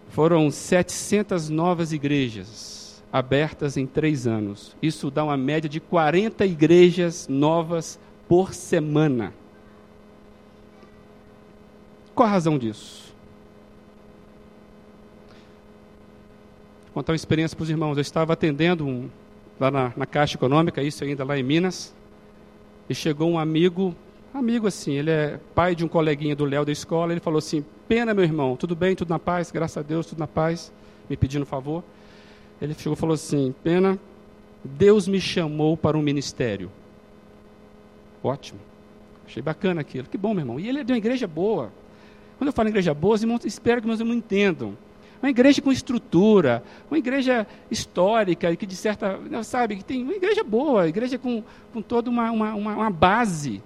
foram 0.10 0.49
700 0.49 1.49
novas 1.49 1.91
igrejas 1.91 2.87
abertas 3.12 3.78
em 3.78 3.86
três 3.86 4.28
anos. 4.28 4.76
Isso 4.82 5.10
dá 5.10 5.24
uma 5.24 5.38
média 5.38 5.70
de 5.70 5.80
40 5.80 6.46
igrejas 6.46 7.28
novas 7.28 8.00
por 8.28 8.54
semana. 8.54 9.34
Qual 12.13 12.28
a 12.28 12.32
razão 12.32 12.58
disso? 12.58 13.13
Vou 16.86 16.96
contar 16.96 17.13
uma 17.13 17.17
experiência 17.17 17.56
para 17.56 17.63
os 17.63 17.70
irmãos. 17.70 17.98
Eu 17.98 18.02
estava 18.02 18.34
atendendo 18.34 18.86
um, 18.86 19.10
lá 19.60 19.70
na, 19.70 19.93
na 19.96 20.06
Caixa 20.06 20.36
Econômica, 20.36 20.82
isso 20.82 21.04
ainda 21.04 21.24
lá 21.24 21.38
em 21.38 21.43
Minas, 21.43 21.96
e 22.89 22.96
chegou 22.96 23.30
um 23.30 23.38
amigo 23.38 23.96
amigo 24.34 24.67
assim, 24.67 24.93
ele 24.93 25.10
é 25.10 25.39
pai 25.56 25.74
de 25.74 25.84
um 25.84 25.88
coleguinha 25.88 26.36
do 26.36 26.46
Léo 26.46 26.63
da 26.63 26.72
escola, 26.72 27.12
ele 27.12 27.20
falou 27.20 27.39
assim, 27.39 27.65
pena 27.88 28.13
meu 28.13 28.24
irmão, 28.24 28.56
tudo 28.56 28.76
bem, 28.76 28.96
tudo 28.96 29.10
na 29.10 29.17
paz, 29.17 29.52
graças 29.52 29.78
a 29.78 29.82
Deus, 29.82 30.06
tudo 30.06 30.20
na 30.20 30.28
paz, 30.28 30.72
me 31.10 31.17
pedindo 31.17 31.46
favor. 31.46 31.84
Ele 32.62 32.74
chegou 32.74 32.93
e 32.93 32.96
falou 32.96 33.13
assim, 33.13 33.54
pena, 33.63 34.00
Deus 34.63 35.08
me 35.08 35.22
chamou 35.22 35.78
para 35.78 35.98
um 35.98 36.02
ministério. 36.02 36.72
Ótimo. 38.24 38.60
Achei 39.26 39.41
bacana 39.41 39.82
aquilo. 39.82 40.08
Que 40.08 40.17
bom, 40.17 40.34
meu 40.34 40.41
irmão. 40.41 40.60
E 40.60 40.67
ele 40.67 40.80
é 40.80 40.84
de 40.84 40.91
uma 40.91 40.98
igreja 40.98 41.28
boa. 41.28 41.72
Quando 42.38 42.48
eu 42.48 42.54
falo 42.54 42.70
igreja 42.70 42.93
boa, 42.93 43.15
os 43.15 43.22
irmãos, 43.22 43.46
espero 43.46 43.82
que 43.82 43.88
meus 43.88 44.00
irmãos 44.00 44.15
entendam. 44.15 44.78
Uma 45.22 45.30
igreja 45.30 45.62
com 45.62 45.72
estrutura, 45.72 46.63
uma 46.89 46.98
igreja 46.98 47.48
histórica, 47.72 48.56
que 48.56 48.65
de 48.65 48.76
certa, 48.76 49.20
sabe, 49.43 49.78
que 49.78 49.84
tem 49.84 50.04
uma 50.04 50.13
igreja 50.13 50.43
boa, 50.43 50.88
igreja 50.88 51.17
com, 51.17 51.43
com 51.74 51.82
toda 51.82 52.10
uma, 52.10 52.30
uma, 52.32 52.54
uma 52.54 52.89
base. 52.89 53.63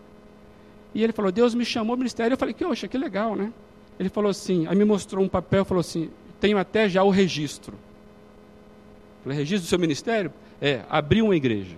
E 0.93 1.03
ele 1.03 1.11
falou, 1.11 1.31
Deus 1.31 1.53
me 1.53 1.65
chamou 1.65 1.93
ao 1.93 1.97
ministério. 1.97 2.33
Eu 2.33 2.37
falei, 2.37 2.53
que 2.53 2.63
oxa, 2.63 2.87
que 2.87 2.97
legal, 2.97 3.35
né? 3.35 3.51
Ele 3.99 4.09
falou 4.09 4.31
assim, 4.31 4.65
aí 4.67 4.75
me 4.75 4.85
mostrou 4.85 5.23
um 5.23 5.27
papel, 5.27 5.65
falou 5.65 5.81
assim, 5.81 6.09
tenho 6.39 6.57
até 6.57 6.87
já 6.87 7.03
o 7.03 7.09
registro. 7.09 7.77
Falei, 9.23 9.37
registro 9.37 9.67
do 9.67 9.69
seu 9.69 9.79
ministério? 9.79 10.31
É, 10.61 10.81
abriu 10.89 11.25
uma 11.25 11.35
igreja. 11.35 11.75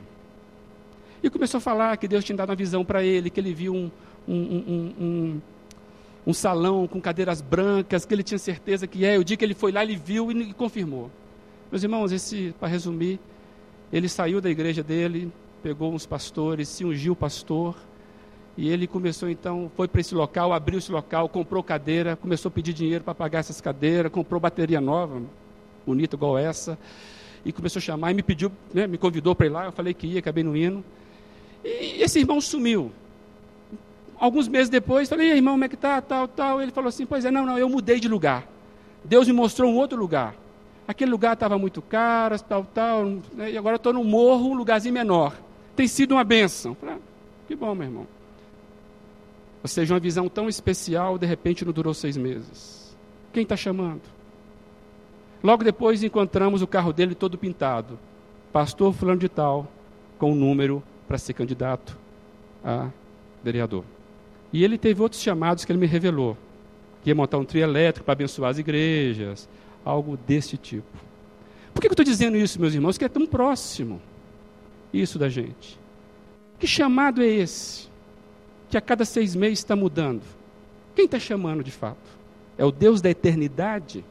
E 1.21 1.29
começou 1.29 1.57
a 1.57 1.61
falar 1.61 1.95
que 1.97 2.07
Deus 2.07 2.23
tinha 2.23 2.35
dado 2.35 2.49
uma 2.49 2.55
visão 2.55 2.83
para 2.83 3.03
ele, 3.03 3.29
que 3.29 3.39
ele 3.39 3.53
viu 3.53 3.73
um, 3.73 3.91
um, 4.27 4.35
um, 4.35 4.93
um, 4.99 5.41
um 6.27 6.33
salão 6.33 6.87
com 6.87 6.99
cadeiras 6.99 7.41
brancas, 7.41 8.05
que 8.05 8.13
ele 8.13 8.23
tinha 8.23 8.37
certeza 8.37 8.87
que 8.87 9.05
é. 9.05 9.17
O 9.17 9.23
dia 9.23 9.37
que 9.37 9.45
ele 9.45 9.53
foi 9.53 9.71
lá, 9.71 9.83
ele 9.83 9.95
viu 9.95 10.31
e 10.31 10.53
confirmou. 10.53 11.09
Meus 11.71 11.81
irmãos, 11.81 12.11
esse, 12.11 12.53
para 12.59 12.67
resumir, 12.67 13.19
ele 13.91 14.09
saiu 14.09 14.41
da 14.41 14.49
igreja 14.49 14.83
dele, 14.83 15.31
pegou 15.61 15.93
uns 15.93 16.05
pastores, 16.05 16.67
se 16.67 16.83
ungiu 16.83 17.15
pastor, 17.15 17.75
e 18.55 18.69
ele 18.69 18.85
começou 18.85 19.29
então, 19.29 19.71
foi 19.75 19.87
para 19.87 20.01
esse 20.01 20.13
local, 20.13 20.53
abriu 20.53 20.77
esse 20.77 20.91
local, 20.91 21.27
comprou 21.27 21.63
cadeira, 21.63 22.15
começou 22.15 22.49
a 22.49 22.51
pedir 22.51 22.73
dinheiro 22.73 23.03
para 23.03 23.15
pagar 23.15 23.39
essas 23.39 23.59
cadeiras, 23.59 24.11
comprou 24.11 24.39
bateria 24.39 24.79
nova, 24.79 25.21
bonita 25.85 26.15
igual 26.15 26.37
essa, 26.37 26.77
e 27.45 27.51
começou 27.51 27.79
a 27.79 27.83
chamar 27.83 28.11
e 28.11 28.13
me 28.13 28.23
pediu, 28.23 28.51
né, 28.73 28.87
me 28.87 28.97
convidou 28.97 29.35
para 29.35 29.45
ir 29.45 29.49
lá, 29.49 29.65
eu 29.65 29.71
falei 29.71 29.93
que 29.93 30.07
ia, 30.07 30.19
acabei 30.19 30.43
não 30.43 30.55
indo. 30.55 30.83
E 31.63 32.01
esse 32.01 32.19
irmão 32.19 32.39
sumiu. 32.39 32.91
Alguns 34.17 34.47
meses 34.47 34.69
depois, 34.69 35.09
falei, 35.09 35.31
irmão, 35.31 35.55
como 35.55 35.65
é 35.65 35.69
que 35.69 35.75
tá, 35.75 36.01
tal, 36.01 36.27
tal. 36.27 36.61
Ele 36.61 36.71
falou 36.71 36.87
assim, 36.87 37.05
pois 37.05 37.25
é, 37.25 37.31
não, 37.31 37.45
não, 37.45 37.57
eu 37.57 37.67
mudei 37.67 37.99
de 37.99 38.07
lugar. 38.07 38.47
Deus 39.03 39.27
me 39.27 39.33
mostrou 39.33 39.69
um 39.69 39.75
outro 39.75 39.97
lugar. 39.97 40.35
Aquele 40.87 41.11
lugar 41.11 41.33
estava 41.33 41.57
muito 41.57 41.81
caro, 41.81 42.39
tal, 42.39 42.65
tal, 42.73 43.05
né, 43.33 43.51
e 43.51 43.57
agora 43.57 43.75
estou 43.75 43.93
no 43.93 44.03
morro, 44.03 44.49
um 44.49 44.53
lugarzinho 44.53 44.93
menor. 44.93 45.37
Tem 45.75 45.87
sido 45.87 46.13
uma 46.13 46.23
benção. 46.23 46.75
Falei, 46.75 46.95
ah, 46.95 46.99
que 47.47 47.55
bom, 47.55 47.73
meu 47.75 47.87
irmão. 47.87 48.07
Ou 49.61 49.67
seja, 49.67 49.93
uma 49.93 49.99
visão 49.99 50.27
tão 50.27 50.49
especial, 50.49 51.17
de 51.17 51.25
repente 51.25 51.63
não 51.63 51.71
durou 51.71 51.93
seis 51.93 52.17
meses. 52.17 52.95
Quem 53.31 53.43
está 53.43 53.55
chamando? 53.55 54.01
Logo 55.43 55.63
depois 55.63 56.03
encontramos 56.03 56.61
o 56.61 56.67
carro 56.67 56.93
dele 56.93 57.13
todo 57.13 57.37
pintado. 57.37 57.99
Pastor 58.51 58.93
fulano 58.93 59.19
de 59.19 59.27
tal, 59.27 59.69
com 60.17 60.29
o 60.29 60.33
um 60.33 60.35
número 60.35 60.81
para 61.07 61.17
ser 61.17 61.33
candidato 61.33 61.97
a 62.63 62.89
vereador. 63.43 63.83
E 64.51 64.63
ele 64.63 64.77
teve 64.77 65.01
outros 65.01 65.21
chamados 65.21 65.65
que 65.65 65.71
ele 65.71 65.79
me 65.79 65.87
revelou. 65.87 66.37
Que 67.01 67.09
ia 67.09 67.15
montar 67.15 67.37
um 67.37 67.45
trio 67.45 67.63
elétrico 67.63 68.05
para 68.05 68.13
abençoar 68.13 68.51
as 68.51 68.57
igrejas, 68.57 69.49
algo 69.83 70.17
desse 70.25 70.57
tipo. 70.57 70.97
Por 71.73 71.81
que 71.81 71.87
eu 71.87 71.91
estou 71.91 72.05
dizendo 72.05 72.37
isso, 72.37 72.61
meus 72.61 72.73
irmãos? 72.73 72.97
Que 72.97 73.05
é 73.05 73.09
tão 73.09 73.25
próximo 73.25 74.01
isso 74.93 75.19
da 75.19 75.27
gente. 75.27 75.77
Que 76.57 76.65
chamado 76.65 77.21
é 77.21 77.27
esse? 77.27 77.91
que 78.73 78.77
a 78.77 78.81
cada 78.81 79.05
seis 79.05 79.35
meses 79.35 79.59
está 79.59 79.75
mudando. 79.75 80.23
Quem 80.95 81.05
está 81.05 81.19
chamando 81.19 81.63
de 81.63 81.69
fato? 81.69 82.09
É 82.57 82.65
o 82.65 82.71
Deus 82.71 83.03
da 83.03 83.09
eternidade? 83.11 84.03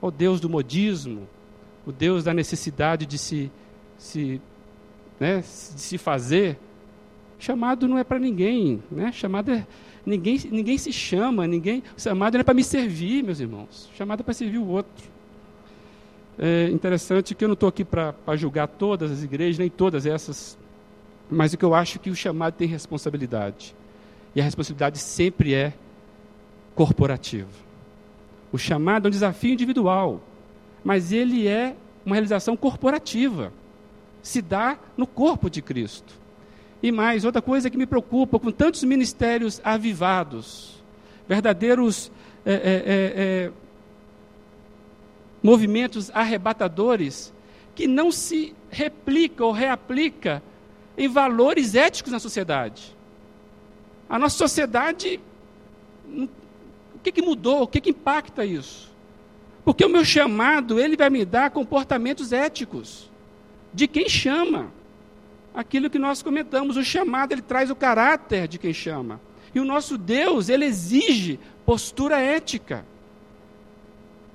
O 0.00 0.10
Deus 0.10 0.40
do 0.40 0.48
modismo? 0.48 1.28
O 1.86 1.92
Deus 1.92 2.24
da 2.24 2.34
necessidade 2.34 3.06
de 3.06 3.18
se, 3.18 3.50
se, 3.96 4.40
né, 5.18 5.38
de 5.38 5.80
se 5.80 5.98
fazer? 5.98 6.58
Chamado 7.38 7.86
não 7.86 7.98
é 7.98 8.04
para 8.04 8.18
ninguém, 8.18 8.82
né? 8.90 9.12
Chamado 9.12 9.52
é, 9.52 9.66
ninguém, 10.04 10.38
ninguém 10.50 10.76
se 10.76 10.92
chama, 10.92 11.46
ninguém. 11.46 11.82
Chamado 11.96 12.34
não 12.34 12.40
é 12.40 12.44
para 12.44 12.54
me 12.54 12.64
servir, 12.64 13.22
meus 13.22 13.40
irmãos. 13.40 13.88
Chamado 13.96 14.20
é 14.20 14.22
para 14.22 14.34
servir 14.34 14.58
o 14.58 14.66
outro. 14.66 15.04
É 16.38 16.68
interessante 16.70 17.34
que 17.34 17.44
eu 17.44 17.48
não 17.48 17.54
estou 17.54 17.68
aqui 17.68 17.84
para 17.84 18.14
julgar 18.36 18.68
todas 18.68 19.10
as 19.10 19.22
igrejas, 19.22 19.58
nem 19.58 19.68
todas 19.68 20.06
essas 20.06 20.56
mas 21.30 21.52
o 21.52 21.58
que 21.58 21.64
eu 21.64 21.74
acho 21.74 21.98
que 21.98 22.10
o 22.10 22.16
chamado 22.16 22.54
tem 22.54 22.66
responsabilidade. 22.66 23.74
E 24.34 24.40
a 24.40 24.44
responsabilidade 24.44 24.98
sempre 24.98 25.54
é 25.54 25.74
corporativa. 26.74 27.48
O 28.52 28.58
chamado 28.58 29.06
é 29.06 29.08
um 29.08 29.10
desafio 29.10 29.52
individual, 29.52 30.20
mas 30.82 31.12
ele 31.12 31.46
é 31.46 31.76
uma 32.04 32.14
realização 32.14 32.56
corporativa. 32.56 33.52
Se 34.22 34.40
dá 34.40 34.78
no 34.96 35.06
corpo 35.06 35.50
de 35.50 35.60
Cristo. 35.60 36.14
E 36.82 36.92
mais, 36.92 37.24
outra 37.24 37.42
coisa 37.42 37.68
que 37.68 37.76
me 37.76 37.86
preocupa, 37.86 38.38
com 38.38 38.50
tantos 38.50 38.84
ministérios 38.84 39.60
avivados, 39.64 40.82
verdadeiros 41.28 42.10
é, 42.46 42.52
é, 42.52 42.56
é, 42.56 43.46
é 43.46 43.50
movimentos 45.42 46.10
arrebatadores, 46.14 47.32
que 47.74 47.86
não 47.86 48.10
se 48.10 48.54
replica 48.70 49.44
ou 49.44 49.52
reaplica 49.52 50.42
em 50.96 51.08
valores 51.08 51.74
éticos 51.74 52.12
na 52.12 52.18
sociedade. 52.18 52.96
A 54.08 54.18
nossa 54.18 54.36
sociedade, 54.36 55.20
o 56.98 57.00
que, 57.00 57.12
que 57.12 57.22
mudou? 57.22 57.62
O 57.62 57.66
que, 57.66 57.80
que 57.80 57.90
impacta 57.90 58.44
isso? 58.44 58.90
Porque 59.64 59.84
o 59.84 59.88
meu 59.88 60.04
chamado, 60.04 60.80
ele 60.80 60.96
vai 60.96 61.08
me 61.08 61.24
dar 61.24 61.50
comportamentos 61.50 62.32
éticos 62.32 63.10
de 63.72 63.86
quem 63.86 64.08
chama. 64.08 64.72
Aquilo 65.54 65.88
que 65.88 65.98
nós 65.98 66.22
comentamos, 66.22 66.76
o 66.76 66.84
chamado, 66.84 67.32
ele 67.32 67.42
traz 67.42 67.70
o 67.70 67.76
caráter 67.76 68.48
de 68.48 68.58
quem 68.58 68.72
chama. 68.72 69.20
E 69.54 69.60
o 69.60 69.64
nosso 69.64 69.96
Deus, 69.96 70.48
ele 70.48 70.64
exige 70.64 71.38
postura 71.64 72.18
ética. 72.18 72.84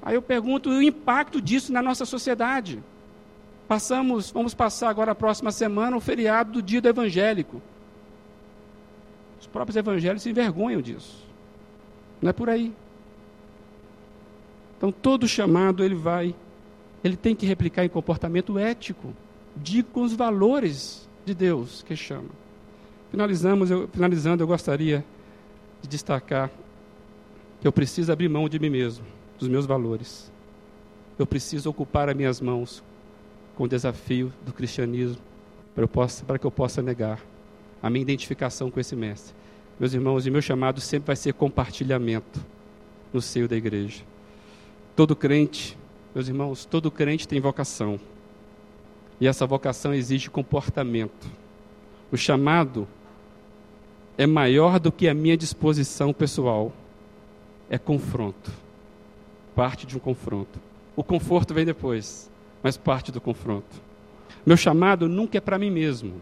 Aí 0.02 0.16
eu 0.16 0.22
pergunto 0.22 0.70
o 0.70 0.82
impacto 0.82 1.42
disso 1.42 1.72
na 1.72 1.82
nossa 1.82 2.06
sociedade. 2.06 2.84
Passamos, 3.68 4.32
vamos 4.32 4.54
passar 4.54 4.90
agora 4.90 5.12
a 5.12 5.16
próxima 5.16 5.52
semana 5.52 5.98
o 5.98 6.02
feriado 6.02 6.54
do 6.54 6.62
dia 6.62 6.82
do 6.82 6.90
evangélico. 6.90 7.62
Os 9.40 9.48
próprios 9.48 9.76
evangélicos 9.76 10.24
se 10.24 10.30
envergonham 10.30 10.82
disso. 10.82 11.33
Não 12.24 12.30
é 12.30 12.34
por 12.34 12.50
aí. 12.50 12.74
Então 14.78 14.94
todo 14.94 15.28
chamado 15.28 15.84
ele 15.84 15.94
vai, 15.94 16.34
ele 17.04 17.18
tem 17.18 17.36
que 17.36 17.46
replicar 17.46 17.84
em 17.84 17.90
comportamento 17.90 18.58
ético, 18.58 19.14
de 19.58 19.84
com 19.84 20.04
os 20.04 20.14
valores 20.14 21.08
de 21.26 21.34
Deus 21.34 21.84
que 21.84 21.98
chama. 21.98 22.30
Finalizamos, 23.12 23.70
eu, 23.70 23.90
finalizando, 23.90 24.42
eu 24.42 24.48
gostaria 24.48 25.04
de 25.82 25.90
destacar 25.90 26.50
que 27.60 27.68
eu 27.68 27.74
preciso 27.74 28.12
abrir 28.12 28.30
mão 28.30 28.48
de 28.48 28.58
mim 28.58 28.70
mesmo 28.70 29.06
dos 29.38 29.50
meus 29.50 29.66
valores. 29.66 30.32
Eu 31.20 31.28
preciso 31.28 31.70
ocupar 31.70 32.08
as 32.08 32.16
minhas 32.16 32.40
mãos 32.40 32.82
com 33.54 33.66
o 33.66 33.68
desafio 33.68 34.32
do 34.46 34.54
cristianismo 34.54 35.22
para, 35.76 35.84
eu 35.84 35.90
possa, 35.90 36.24
para 36.24 36.40
que 36.40 36.48
eu 36.48 36.52
possa 36.52 36.82
negar 36.82 37.20
a 37.82 37.90
minha 37.90 38.02
identificação 38.02 38.72
com 38.72 38.80
esse 38.80 38.96
mestre. 38.96 39.36
Meus 39.84 39.94
irmãos, 39.94 40.26
e 40.26 40.32
meu 40.32 40.42
chamado 40.42 40.80
sempre 40.80 41.08
vai 41.08 41.16
ser 41.18 41.34
compartilhamento 41.34 42.40
no 43.12 43.22
seio 43.22 43.50
da 43.50 43.58
igreja. 43.58 44.02
Todo 44.96 45.14
crente, 45.14 45.78
meus 46.16 46.30
irmãos, 46.30 46.64
todo 46.64 46.90
crente 46.90 47.28
tem 47.28 47.42
vocação. 47.42 48.00
E 49.20 49.28
essa 49.28 49.46
vocação 49.46 49.94
exige 49.94 50.30
comportamento. 50.30 51.30
O 52.10 52.16
chamado 52.16 52.88
é 54.18 54.26
maior 54.26 54.80
do 54.80 54.90
que 54.90 55.10
a 55.10 55.14
minha 55.14 55.36
disposição 55.36 56.14
pessoal. 56.14 56.72
É 57.70 57.78
confronto 57.78 58.54
parte 59.54 59.86
de 59.86 59.98
um 59.98 60.00
confronto. 60.00 60.62
O 60.96 61.04
conforto 61.04 61.54
vem 61.54 61.66
depois, 61.66 62.32
mas 62.64 62.78
parte 62.78 63.12
do 63.12 63.20
confronto. 63.20 63.82
Meu 64.46 64.56
chamado 64.56 65.10
nunca 65.10 65.40
é 65.40 65.42
para 65.42 65.60
mim 65.60 65.70
mesmo. 65.70 66.22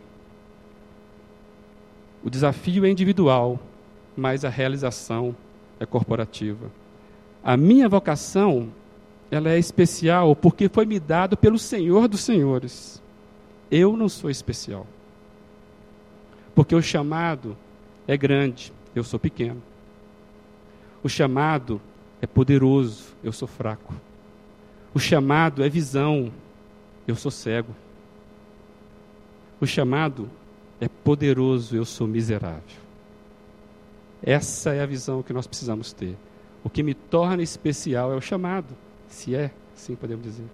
O 2.23 2.29
desafio 2.29 2.85
é 2.85 2.89
individual, 2.89 3.59
mas 4.15 4.45
a 4.45 4.49
realização 4.49 5.35
é 5.79 5.85
corporativa. 5.85 6.71
A 7.43 7.57
minha 7.57 7.89
vocação, 7.89 8.69
ela 9.31 9.49
é 9.49 9.57
especial 9.57 10.35
porque 10.35 10.69
foi 10.69 10.85
me 10.85 10.99
dado 10.99 11.35
pelo 11.35 11.57
Senhor 11.57 12.07
dos 12.07 12.21
Senhores. 12.21 13.01
Eu 13.71 13.97
não 13.97 14.07
sou 14.07 14.29
especial. 14.29 14.85
Porque 16.53 16.75
o 16.75 16.81
chamado 16.81 17.57
é 18.07 18.15
grande, 18.15 18.71
eu 18.93 19.03
sou 19.03 19.19
pequeno. 19.19 19.61
O 21.01 21.09
chamado 21.09 21.81
é 22.21 22.27
poderoso, 22.27 23.15
eu 23.23 23.31
sou 23.31 23.47
fraco. 23.47 23.93
O 24.93 24.99
chamado 24.99 25.63
é 25.63 25.69
visão, 25.69 26.31
eu 27.07 27.15
sou 27.15 27.31
cego. 27.31 27.73
O 29.59 29.65
chamado 29.65 30.29
é 30.81 30.89
poderoso, 30.89 31.75
eu 31.75 31.85
sou 31.85 32.07
miserável. 32.07 32.81
Essa 34.23 34.73
é 34.73 34.81
a 34.81 34.85
visão 34.85 35.21
que 35.21 35.31
nós 35.31 35.45
precisamos 35.45 35.93
ter. 35.93 36.17
O 36.63 36.69
que 36.69 36.81
me 36.81 36.95
torna 36.95 37.43
especial 37.43 38.11
é 38.11 38.15
o 38.15 38.21
chamado, 38.21 38.75
se 39.07 39.35
é, 39.35 39.51
sim 39.75 39.95
podemos 39.95 40.23
dizer. 40.25 40.45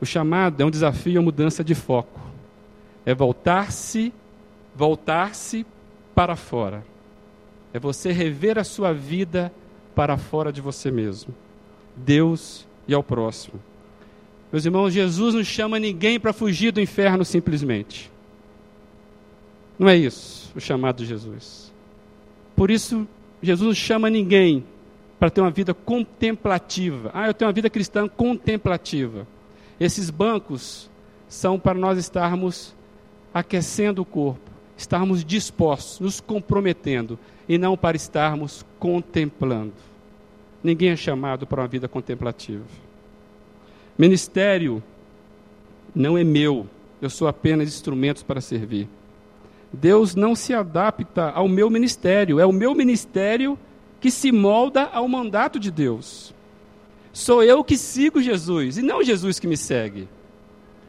O 0.00 0.06
chamado 0.06 0.62
é 0.62 0.64
um 0.64 0.70
desafio 0.70 1.18
à 1.18 1.22
mudança 1.22 1.64
de 1.64 1.74
foco. 1.74 2.20
É 3.04 3.12
voltar-se, 3.12 4.12
voltar-se 4.74 5.66
para 6.14 6.36
fora. 6.36 6.84
É 7.72 7.80
você 7.80 8.12
rever 8.12 8.58
a 8.58 8.64
sua 8.64 8.92
vida 8.92 9.52
para 9.92 10.16
fora 10.16 10.52
de 10.52 10.60
você 10.60 10.90
mesmo. 10.90 11.34
Deus 11.96 12.66
e 12.86 12.94
ao 12.94 13.02
próximo. 13.02 13.60
Meus 14.52 14.64
irmãos, 14.64 14.92
Jesus 14.92 15.34
não 15.34 15.42
chama 15.42 15.80
ninguém 15.80 16.20
para 16.20 16.32
fugir 16.32 16.70
do 16.70 16.80
inferno 16.80 17.24
simplesmente. 17.24 18.11
Não 19.78 19.88
é 19.88 19.96
isso 19.96 20.52
o 20.54 20.60
chamado 20.60 20.96
de 20.98 21.06
Jesus. 21.06 21.72
Por 22.54 22.70
isso, 22.70 23.06
Jesus 23.42 23.66
não 23.66 23.74
chama 23.74 24.10
ninguém 24.10 24.64
para 25.18 25.30
ter 25.30 25.40
uma 25.40 25.50
vida 25.50 25.72
contemplativa. 25.72 27.10
Ah, 27.14 27.26
eu 27.26 27.34
tenho 27.34 27.48
uma 27.48 27.54
vida 27.54 27.70
cristã 27.70 28.08
contemplativa. 28.08 29.26
Esses 29.78 30.10
bancos 30.10 30.90
são 31.28 31.58
para 31.58 31.78
nós 31.78 31.98
estarmos 31.98 32.74
aquecendo 33.32 34.02
o 34.02 34.04
corpo, 34.04 34.50
estarmos 34.76 35.24
dispostos, 35.24 36.00
nos 36.00 36.20
comprometendo, 36.20 37.18
e 37.48 37.56
não 37.56 37.76
para 37.76 37.96
estarmos 37.96 38.64
contemplando. 38.78 39.72
Ninguém 40.62 40.90
é 40.90 40.96
chamado 40.96 41.46
para 41.46 41.62
uma 41.62 41.68
vida 41.68 41.88
contemplativa. 41.88 42.64
Ministério 43.98 44.82
não 45.94 46.16
é 46.16 46.24
meu, 46.24 46.66
eu 47.00 47.10
sou 47.10 47.26
apenas 47.26 47.68
instrumentos 47.68 48.22
para 48.22 48.40
servir. 48.40 48.88
Deus 49.72 50.14
não 50.14 50.34
se 50.34 50.52
adapta 50.52 51.30
ao 51.30 51.48
meu 51.48 51.70
ministério, 51.70 52.38
é 52.38 52.44
o 52.44 52.52
meu 52.52 52.74
ministério 52.74 53.58
que 54.00 54.10
se 54.10 54.30
molda 54.30 54.84
ao 54.92 55.08
mandato 55.08 55.58
de 55.58 55.70
Deus. 55.70 56.34
Sou 57.12 57.42
eu 57.42 57.62
que 57.62 57.78
sigo 57.78 58.20
Jesus 58.20 58.78
e 58.78 58.82
não 58.82 59.02
Jesus 59.02 59.38
que 59.38 59.46
me 59.46 59.56
segue. 59.56 60.08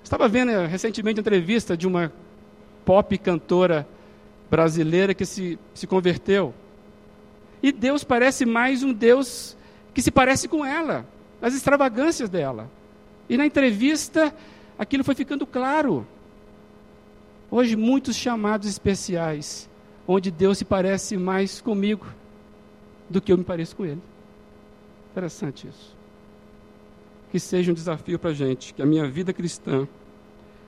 Estava 0.03 0.27
vendo 0.27 0.51
eh, 0.51 0.65
recentemente 0.65 1.19
uma 1.19 1.21
entrevista 1.21 1.77
de 1.77 1.87
uma 1.87 2.11
pop 2.85 3.17
cantora 3.17 3.87
brasileira 4.49 5.13
que 5.13 5.25
se, 5.25 5.57
se 5.73 5.87
converteu. 5.87 6.53
E 7.61 7.71
Deus 7.71 8.03
parece 8.03 8.45
mais 8.45 8.83
um 8.83 8.91
Deus 8.91 9.55
que 9.93 10.01
se 10.01 10.11
parece 10.11 10.47
com 10.47 10.65
ela, 10.65 11.05
as 11.41 11.53
extravagâncias 11.53 12.29
dela. 12.29 12.69
E 13.29 13.37
na 13.37 13.45
entrevista, 13.45 14.33
aquilo 14.77 15.03
foi 15.03 15.15
ficando 15.15 15.45
claro. 15.45 16.05
Hoje, 17.55 17.75
muitos 17.75 18.15
chamados 18.15 18.67
especiais, 18.67 19.69
onde 20.07 20.31
Deus 20.31 20.57
se 20.57 20.65
parece 20.65 21.15
mais 21.15 21.61
comigo 21.61 22.07
do 23.07 23.21
que 23.21 23.31
eu 23.31 23.37
me 23.37 23.43
pareço 23.43 23.75
com 23.75 23.85
Ele. 23.85 24.01
Interessante 25.11 25.67
isso. 25.67 25.95
Que 27.31 27.39
seja 27.39 27.69
um 27.69 27.75
desafio 27.75 28.17
para 28.17 28.31
a 28.31 28.33
gente, 28.33 28.73
que 28.73 28.81
a 28.81 28.87
minha 28.87 29.07
vida 29.07 29.31
cristã 29.31 29.87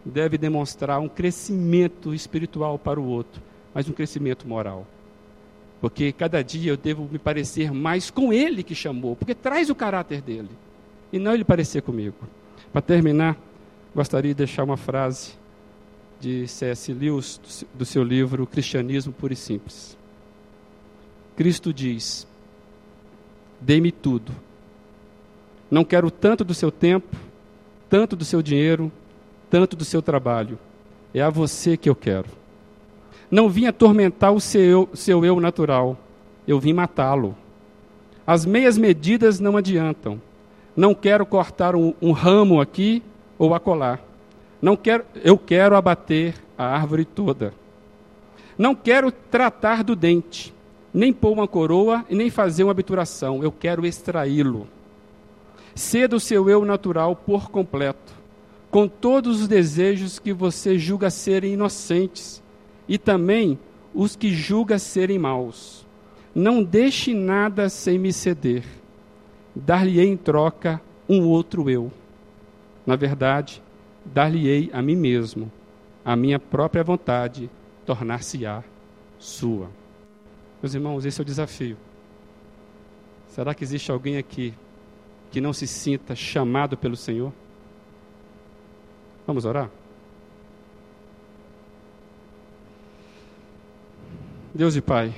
deve 0.05 0.37
demonstrar 0.37 0.99
um 0.99 1.09
crescimento 1.09 2.13
espiritual 2.13 2.77
para 2.77 2.99
o 2.99 3.07
outro, 3.07 3.41
mas 3.73 3.89
um 3.89 3.91
crescimento 3.91 4.47
moral. 4.47 4.85
Porque 5.81 6.11
cada 6.11 6.43
dia 6.43 6.71
eu 6.71 6.77
devo 6.77 7.09
me 7.11 7.17
parecer 7.17 7.73
mais 7.73 8.11
com 8.11 8.31
Ele 8.31 8.61
que 8.61 8.75
chamou, 8.75 9.15
porque 9.15 9.33
traz 9.33 9.71
o 9.71 9.75
caráter 9.75 10.21
dele, 10.21 10.51
e 11.11 11.17
não 11.17 11.33
ele 11.33 11.43
parecer 11.43 11.81
comigo. 11.81 12.15
Para 12.71 12.83
terminar, 12.83 13.35
gostaria 13.95 14.35
de 14.35 14.37
deixar 14.37 14.63
uma 14.63 14.77
frase 14.77 15.43
de 16.19 16.47
C.S. 16.47 16.93
Lewis, 16.93 17.65
do 17.73 17.85
seu 17.85 18.03
livro 18.03 18.47
Cristianismo 18.47 19.13
Puro 19.13 19.33
e 19.33 19.35
Simples. 19.35 19.97
Cristo 21.35 21.73
diz: 21.73 22.27
Dê-me 23.59 23.91
tudo. 23.91 24.31
Não 25.69 25.83
quero 25.83 26.09
tanto 26.09 26.43
do 26.43 26.53
seu 26.53 26.71
tempo, 26.71 27.15
tanto 27.89 28.15
do 28.15 28.23
seu 28.23 28.41
dinheiro, 28.41 28.91
tanto 29.49 29.75
do 29.75 29.83
seu 29.83 30.01
trabalho. 30.01 30.57
É 31.13 31.21
a 31.21 31.29
você 31.29 31.75
que 31.75 31.89
eu 31.89 31.95
quero. 31.95 32.29
Não 33.29 33.49
vim 33.49 33.65
atormentar 33.65 34.31
o 34.31 34.39
seu, 34.39 34.89
seu 34.93 35.25
eu 35.25 35.39
natural, 35.39 35.97
eu 36.47 36.59
vim 36.59 36.73
matá-lo. 36.73 37.35
As 38.25 38.45
meias 38.45 38.77
medidas 38.77 39.39
não 39.39 39.57
adiantam. 39.57 40.21
Não 40.75 40.93
quero 40.93 41.25
cortar 41.25 41.75
um, 41.75 41.93
um 42.01 42.11
ramo 42.11 42.59
aqui 42.59 43.01
ou 43.37 43.53
acolá. 43.53 43.99
Não 44.65 44.75
quero, 44.75 45.05
eu 45.23 45.37
quero 45.37 45.75
abater 45.75 46.33
a 46.57 46.65
árvore 46.65 47.05
toda. 47.05 47.53
Não 48.57 48.73
quero 48.73 49.11
tratar 49.11 49.83
do 49.83 49.95
dente, 49.95 50.51
nem 50.91 51.13
pôr 51.13 51.33
uma 51.33 51.47
coroa 51.47 52.03
e 52.09 52.15
nem 52.15 52.31
fazer 52.31 52.63
uma 52.63 52.71
obturação. 52.71 53.43
Eu 53.43 53.51
quero 53.51 53.85
extraí-lo. 53.85 54.67
Ceda 55.75 56.15
o 56.15 56.19
seu 56.19 56.49
eu 56.49 56.65
natural 56.65 57.15
por 57.15 57.51
completo, 57.51 58.11
com 58.71 58.87
todos 58.87 59.41
os 59.41 59.47
desejos 59.47 60.17
que 60.17 60.33
você 60.33 60.79
julga 60.79 61.11
serem 61.11 61.53
inocentes 61.53 62.41
e 62.87 62.97
também 62.97 63.59
os 63.93 64.15
que 64.15 64.33
julga 64.33 64.79
serem 64.79 65.19
maus. 65.19 65.85
Não 66.33 66.63
deixe 66.63 67.13
nada 67.13 67.69
sem 67.69 67.99
me 67.99 68.11
ceder. 68.11 68.63
Dar-lhe-ei 69.55 70.07
em 70.07 70.17
troca 70.17 70.81
um 71.07 71.21
outro 71.27 71.69
eu. 71.69 71.91
Na 72.83 72.95
verdade, 72.95 73.61
dar-lhe-ei 74.05 74.69
a 74.71 74.81
mim 74.81 74.95
mesmo, 74.95 75.51
a 76.03 76.15
minha 76.15 76.39
própria 76.39 76.83
vontade, 76.83 77.49
tornar-se-á 77.85 78.63
sua. 79.17 79.69
Meus 80.61 80.73
irmãos, 80.73 81.05
esse 81.05 81.19
é 81.19 81.23
o 81.23 81.25
desafio. 81.25 81.77
Será 83.27 83.53
que 83.53 83.63
existe 83.63 83.91
alguém 83.91 84.17
aqui 84.17 84.53
que 85.31 85.41
não 85.41 85.51
se 85.51 85.67
sinta 85.67 86.15
chamado 86.15 86.77
pelo 86.77 86.95
Senhor? 86.95 87.33
Vamos 89.27 89.43
orar? 89.45 89.69
Deus 94.53 94.75
e 94.77 94.81
Pai, 94.81 95.13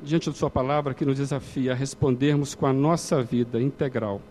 diante 0.00 0.30
da 0.30 0.36
Sua 0.36 0.48
palavra 0.48 0.94
que 0.94 1.04
nos 1.04 1.18
desafia 1.18 1.72
a 1.72 1.74
respondermos 1.74 2.54
com 2.54 2.64
a 2.64 2.72
nossa 2.72 3.22
vida 3.22 3.60
integral 3.60 4.22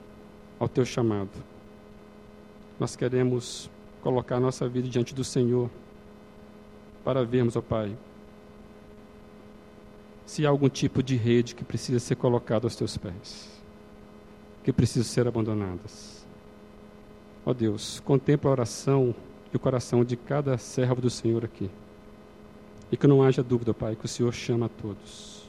ao 0.57 0.69
Teu 0.69 0.85
chamado, 0.85 1.31
nós 2.79 2.95
queremos 2.95 3.69
colocar 4.01 4.39
nossa 4.39 4.67
vida 4.67 4.87
diante 4.87 5.13
do 5.13 5.23
Senhor 5.23 5.69
para 7.03 7.23
vermos, 7.23 7.55
ó 7.55 7.61
Pai, 7.61 7.97
se 10.25 10.45
há 10.45 10.49
algum 10.49 10.69
tipo 10.69 11.01
de 11.01 11.15
rede 11.15 11.55
que 11.55 11.63
precisa 11.63 11.99
ser 11.99 12.15
colocada 12.15 12.65
aos 12.65 12.75
teus 12.75 12.97
pés, 12.97 13.49
que 14.63 14.73
precisa 14.73 15.05
ser 15.05 15.27
abandonadas. 15.27 16.25
Ó 17.45 17.53
Deus, 17.53 18.01
contempla 18.01 18.49
a 18.49 18.51
oração 18.51 19.15
e 19.53 19.55
o 19.55 19.59
coração 19.59 20.03
de 20.03 20.17
cada 20.17 20.57
servo 20.57 21.01
do 21.01 21.09
Senhor 21.09 21.45
aqui. 21.45 21.69
E 22.91 22.97
que 22.97 23.07
não 23.07 23.23
haja 23.23 23.41
dúvida, 23.41 23.73
Pai, 23.73 23.95
que 23.95 24.05
o 24.05 24.07
Senhor 24.07 24.33
chama 24.33 24.65
a 24.65 24.69
todos. 24.69 25.47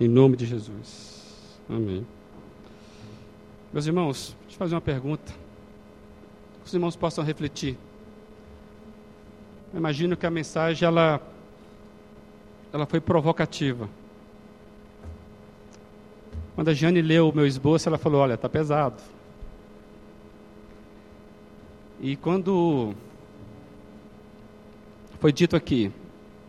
Em 0.00 0.08
nome 0.08 0.36
de 0.36 0.46
Jesus. 0.46 1.58
Amém. 1.68 2.04
Meus 3.72 3.86
irmãos, 3.86 4.36
deixa 4.42 4.54
eu 4.54 4.58
fazer 4.58 4.74
uma 4.74 4.80
pergunta. 4.80 5.45
Os 6.66 6.74
irmãos 6.74 6.96
possam 6.96 7.22
refletir. 7.22 7.78
Eu 9.72 9.78
imagino 9.78 10.16
que 10.16 10.26
a 10.26 10.30
mensagem 10.30 10.84
ela 10.84 11.22
ela 12.72 12.84
foi 12.84 13.00
provocativa. 13.00 13.88
Quando 16.56 16.68
a 16.68 16.74
Jane 16.74 17.00
leu 17.00 17.28
o 17.28 17.34
meu 17.34 17.46
esboço, 17.46 17.88
ela 17.88 17.96
falou: 17.96 18.20
Olha, 18.20 18.34
está 18.34 18.48
pesado. 18.48 19.00
E 22.00 22.16
quando 22.16 22.94
foi 25.20 25.32
dito 25.32 25.54
aqui 25.54 25.92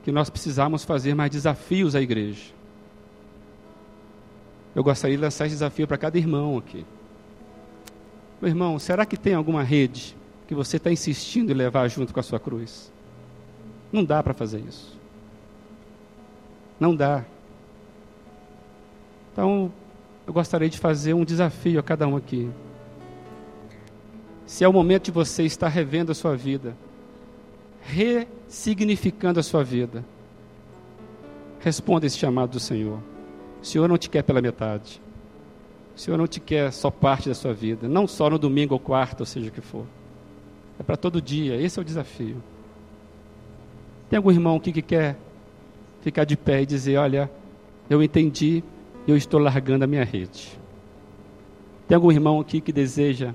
que 0.04 0.12
nós 0.12 0.32
precisamos 0.32 0.84
fazer 0.84 1.14
mais 1.14 1.30
desafios 1.30 1.94
à 1.94 2.02
igreja, 2.02 2.52
eu 4.74 4.84
gostaria 4.84 5.16
de 5.16 5.22
lançar 5.22 5.46
esse 5.46 5.54
desafio 5.54 5.88
para 5.88 5.98
cada 5.98 6.18
irmão 6.18 6.58
aqui. 6.58 6.84
Meu 8.42 8.50
irmão, 8.50 8.78
será 8.78 9.06
que 9.06 9.18
tem 9.18 9.34
alguma 9.34 9.64
rede 9.64 10.16
que 10.48 10.54
você 10.54 10.78
está 10.78 10.92
insistindo 10.92 11.52
em 11.52 11.56
levar 11.56 11.88
junto 11.88 12.14
com 12.14 12.20
a 12.20 12.24
sua 12.24 12.40
cruz? 12.40 12.92
Não 13.92 14.04
dá 14.04 14.22
para 14.22 14.34
fazer 14.34 14.60
isso. 14.60 14.98
Não 16.80 16.96
dá. 16.96 17.26
Então, 19.34 19.72
eu 20.26 20.34
gostaria 20.34 20.70
de 20.70 20.78
fazer 20.78 21.14
um 21.14 21.26
desafio 21.26 21.80
a 21.80 21.84
cada 21.84 22.08
um 22.08 22.16
aqui. 22.16 22.50
Se 24.46 24.64
é 24.64 24.68
o 24.68 24.74
momento 24.74 25.06
de 25.06 25.12
você 25.12 25.44
estar 25.44 25.68
revendo 25.68 26.12
a 26.12 26.16
sua 26.16 26.36
vida, 26.36 26.76
ressignificando 27.82 29.40
a 29.40 29.44
sua 29.44 29.64
vida, 29.64 30.06
responda 31.60 32.06
esse 32.06 32.18
chamado 32.18 32.52
do 32.52 32.60
Senhor. 32.60 33.00
O 33.62 33.66
Senhor 33.66 33.90
não 33.90 33.98
te 33.98 34.10
quer 34.10 34.22
pela 34.22 34.42
metade. 34.42 35.02
O 35.98 36.00
Senhor 36.00 36.16
não 36.16 36.28
te 36.28 36.40
quer 36.40 36.72
só 36.72 36.92
parte 36.92 37.28
da 37.28 37.34
sua 37.34 37.56
vida, 37.56 37.88
não 37.88 38.06
só 38.06 38.30
no 38.30 38.38
domingo 38.38 38.76
ou 38.76 38.80
quarto, 38.80 39.22
ou 39.22 39.26
seja 39.26 39.50
o 39.50 39.52
que 39.52 39.62
for. 39.62 39.84
É 40.80 40.84
para 40.84 40.96
todo 40.96 41.20
dia, 41.20 41.60
esse 41.60 41.80
é 41.80 41.82
o 41.82 41.86
desafio. 41.86 42.38
Tem 44.08 44.18
algum 44.18 44.30
irmão 44.30 44.58
aqui 44.58 44.72
que 44.72 44.84
quer 44.84 45.18
ficar 46.02 46.24
de 46.24 46.38
pé 46.38 46.62
e 46.62 46.68
dizer: 46.68 46.98
Olha, 46.98 47.32
eu 47.90 48.04
entendi, 48.04 48.64
eu 49.08 49.18
estou 49.18 49.40
largando 49.40 49.86
a 49.86 49.88
minha 49.88 50.04
rede. 50.04 50.60
Tem 51.88 51.96
algum 51.96 52.12
irmão 52.12 52.40
aqui 52.40 52.62
que 52.62 52.72
deseja 52.72 53.34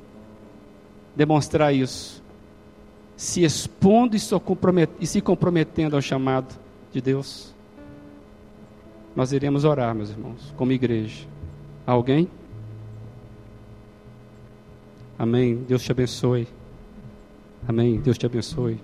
demonstrar 1.16 1.74
isso, 1.74 2.22
se 3.16 3.42
expondo 3.42 4.16
e 4.16 5.06
se 5.06 5.20
comprometendo 5.20 5.96
ao 5.96 6.00
chamado 6.00 6.54
de 6.92 7.00
Deus? 7.00 7.52
Nós 9.16 9.32
iremos 9.32 9.64
orar, 9.64 9.92
meus 9.96 10.10
irmãos, 10.10 10.54
como 10.56 10.70
igreja. 10.70 11.26
Alguém? 11.84 12.30
Amém. 15.18 15.56
Deus 15.68 15.82
te 15.82 15.92
abençoe. 15.92 16.48
Amém. 17.66 18.00
Deus 18.00 18.18
te 18.18 18.26
abençoe. 18.26 18.80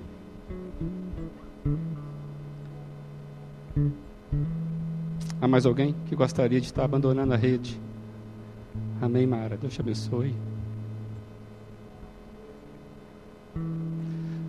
Há 5.40 5.48
mais 5.48 5.64
alguém 5.66 5.94
que 6.06 6.14
gostaria 6.14 6.60
de 6.60 6.66
estar 6.66 6.84
abandonando 6.84 7.32
a 7.32 7.36
rede? 7.36 7.80
Amém, 9.00 9.26
Mara. 9.26 9.56
Deus 9.56 9.72
te 9.72 9.80
abençoe. 9.80 10.34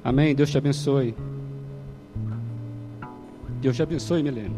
Amém. 0.03 0.35
Deus 0.35 0.49
te 0.49 0.57
abençoe. 0.57 1.15
Deus 3.61 3.75
te 3.75 3.83
abençoe, 3.83 4.23
Milena. 4.23 4.55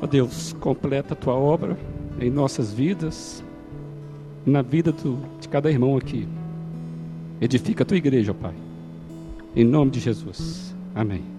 Ó 0.00 0.04
oh 0.04 0.06
Deus, 0.06 0.52
completa 0.54 1.14
a 1.14 1.16
tua 1.16 1.34
obra 1.34 1.76
em 2.20 2.30
nossas 2.30 2.72
vidas, 2.72 3.44
na 4.44 4.62
vida 4.62 4.92
do, 4.92 5.18
de 5.40 5.48
cada 5.48 5.70
irmão 5.70 5.96
aqui. 5.96 6.26
Edifica 7.40 7.82
a 7.82 7.86
tua 7.86 7.96
igreja, 7.96 8.32
Pai. 8.32 8.54
Em 9.54 9.64
nome 9.64 9.90
de 9.90 10.00
Jesus. 10.00 10.74
Amém. 10.94 11.35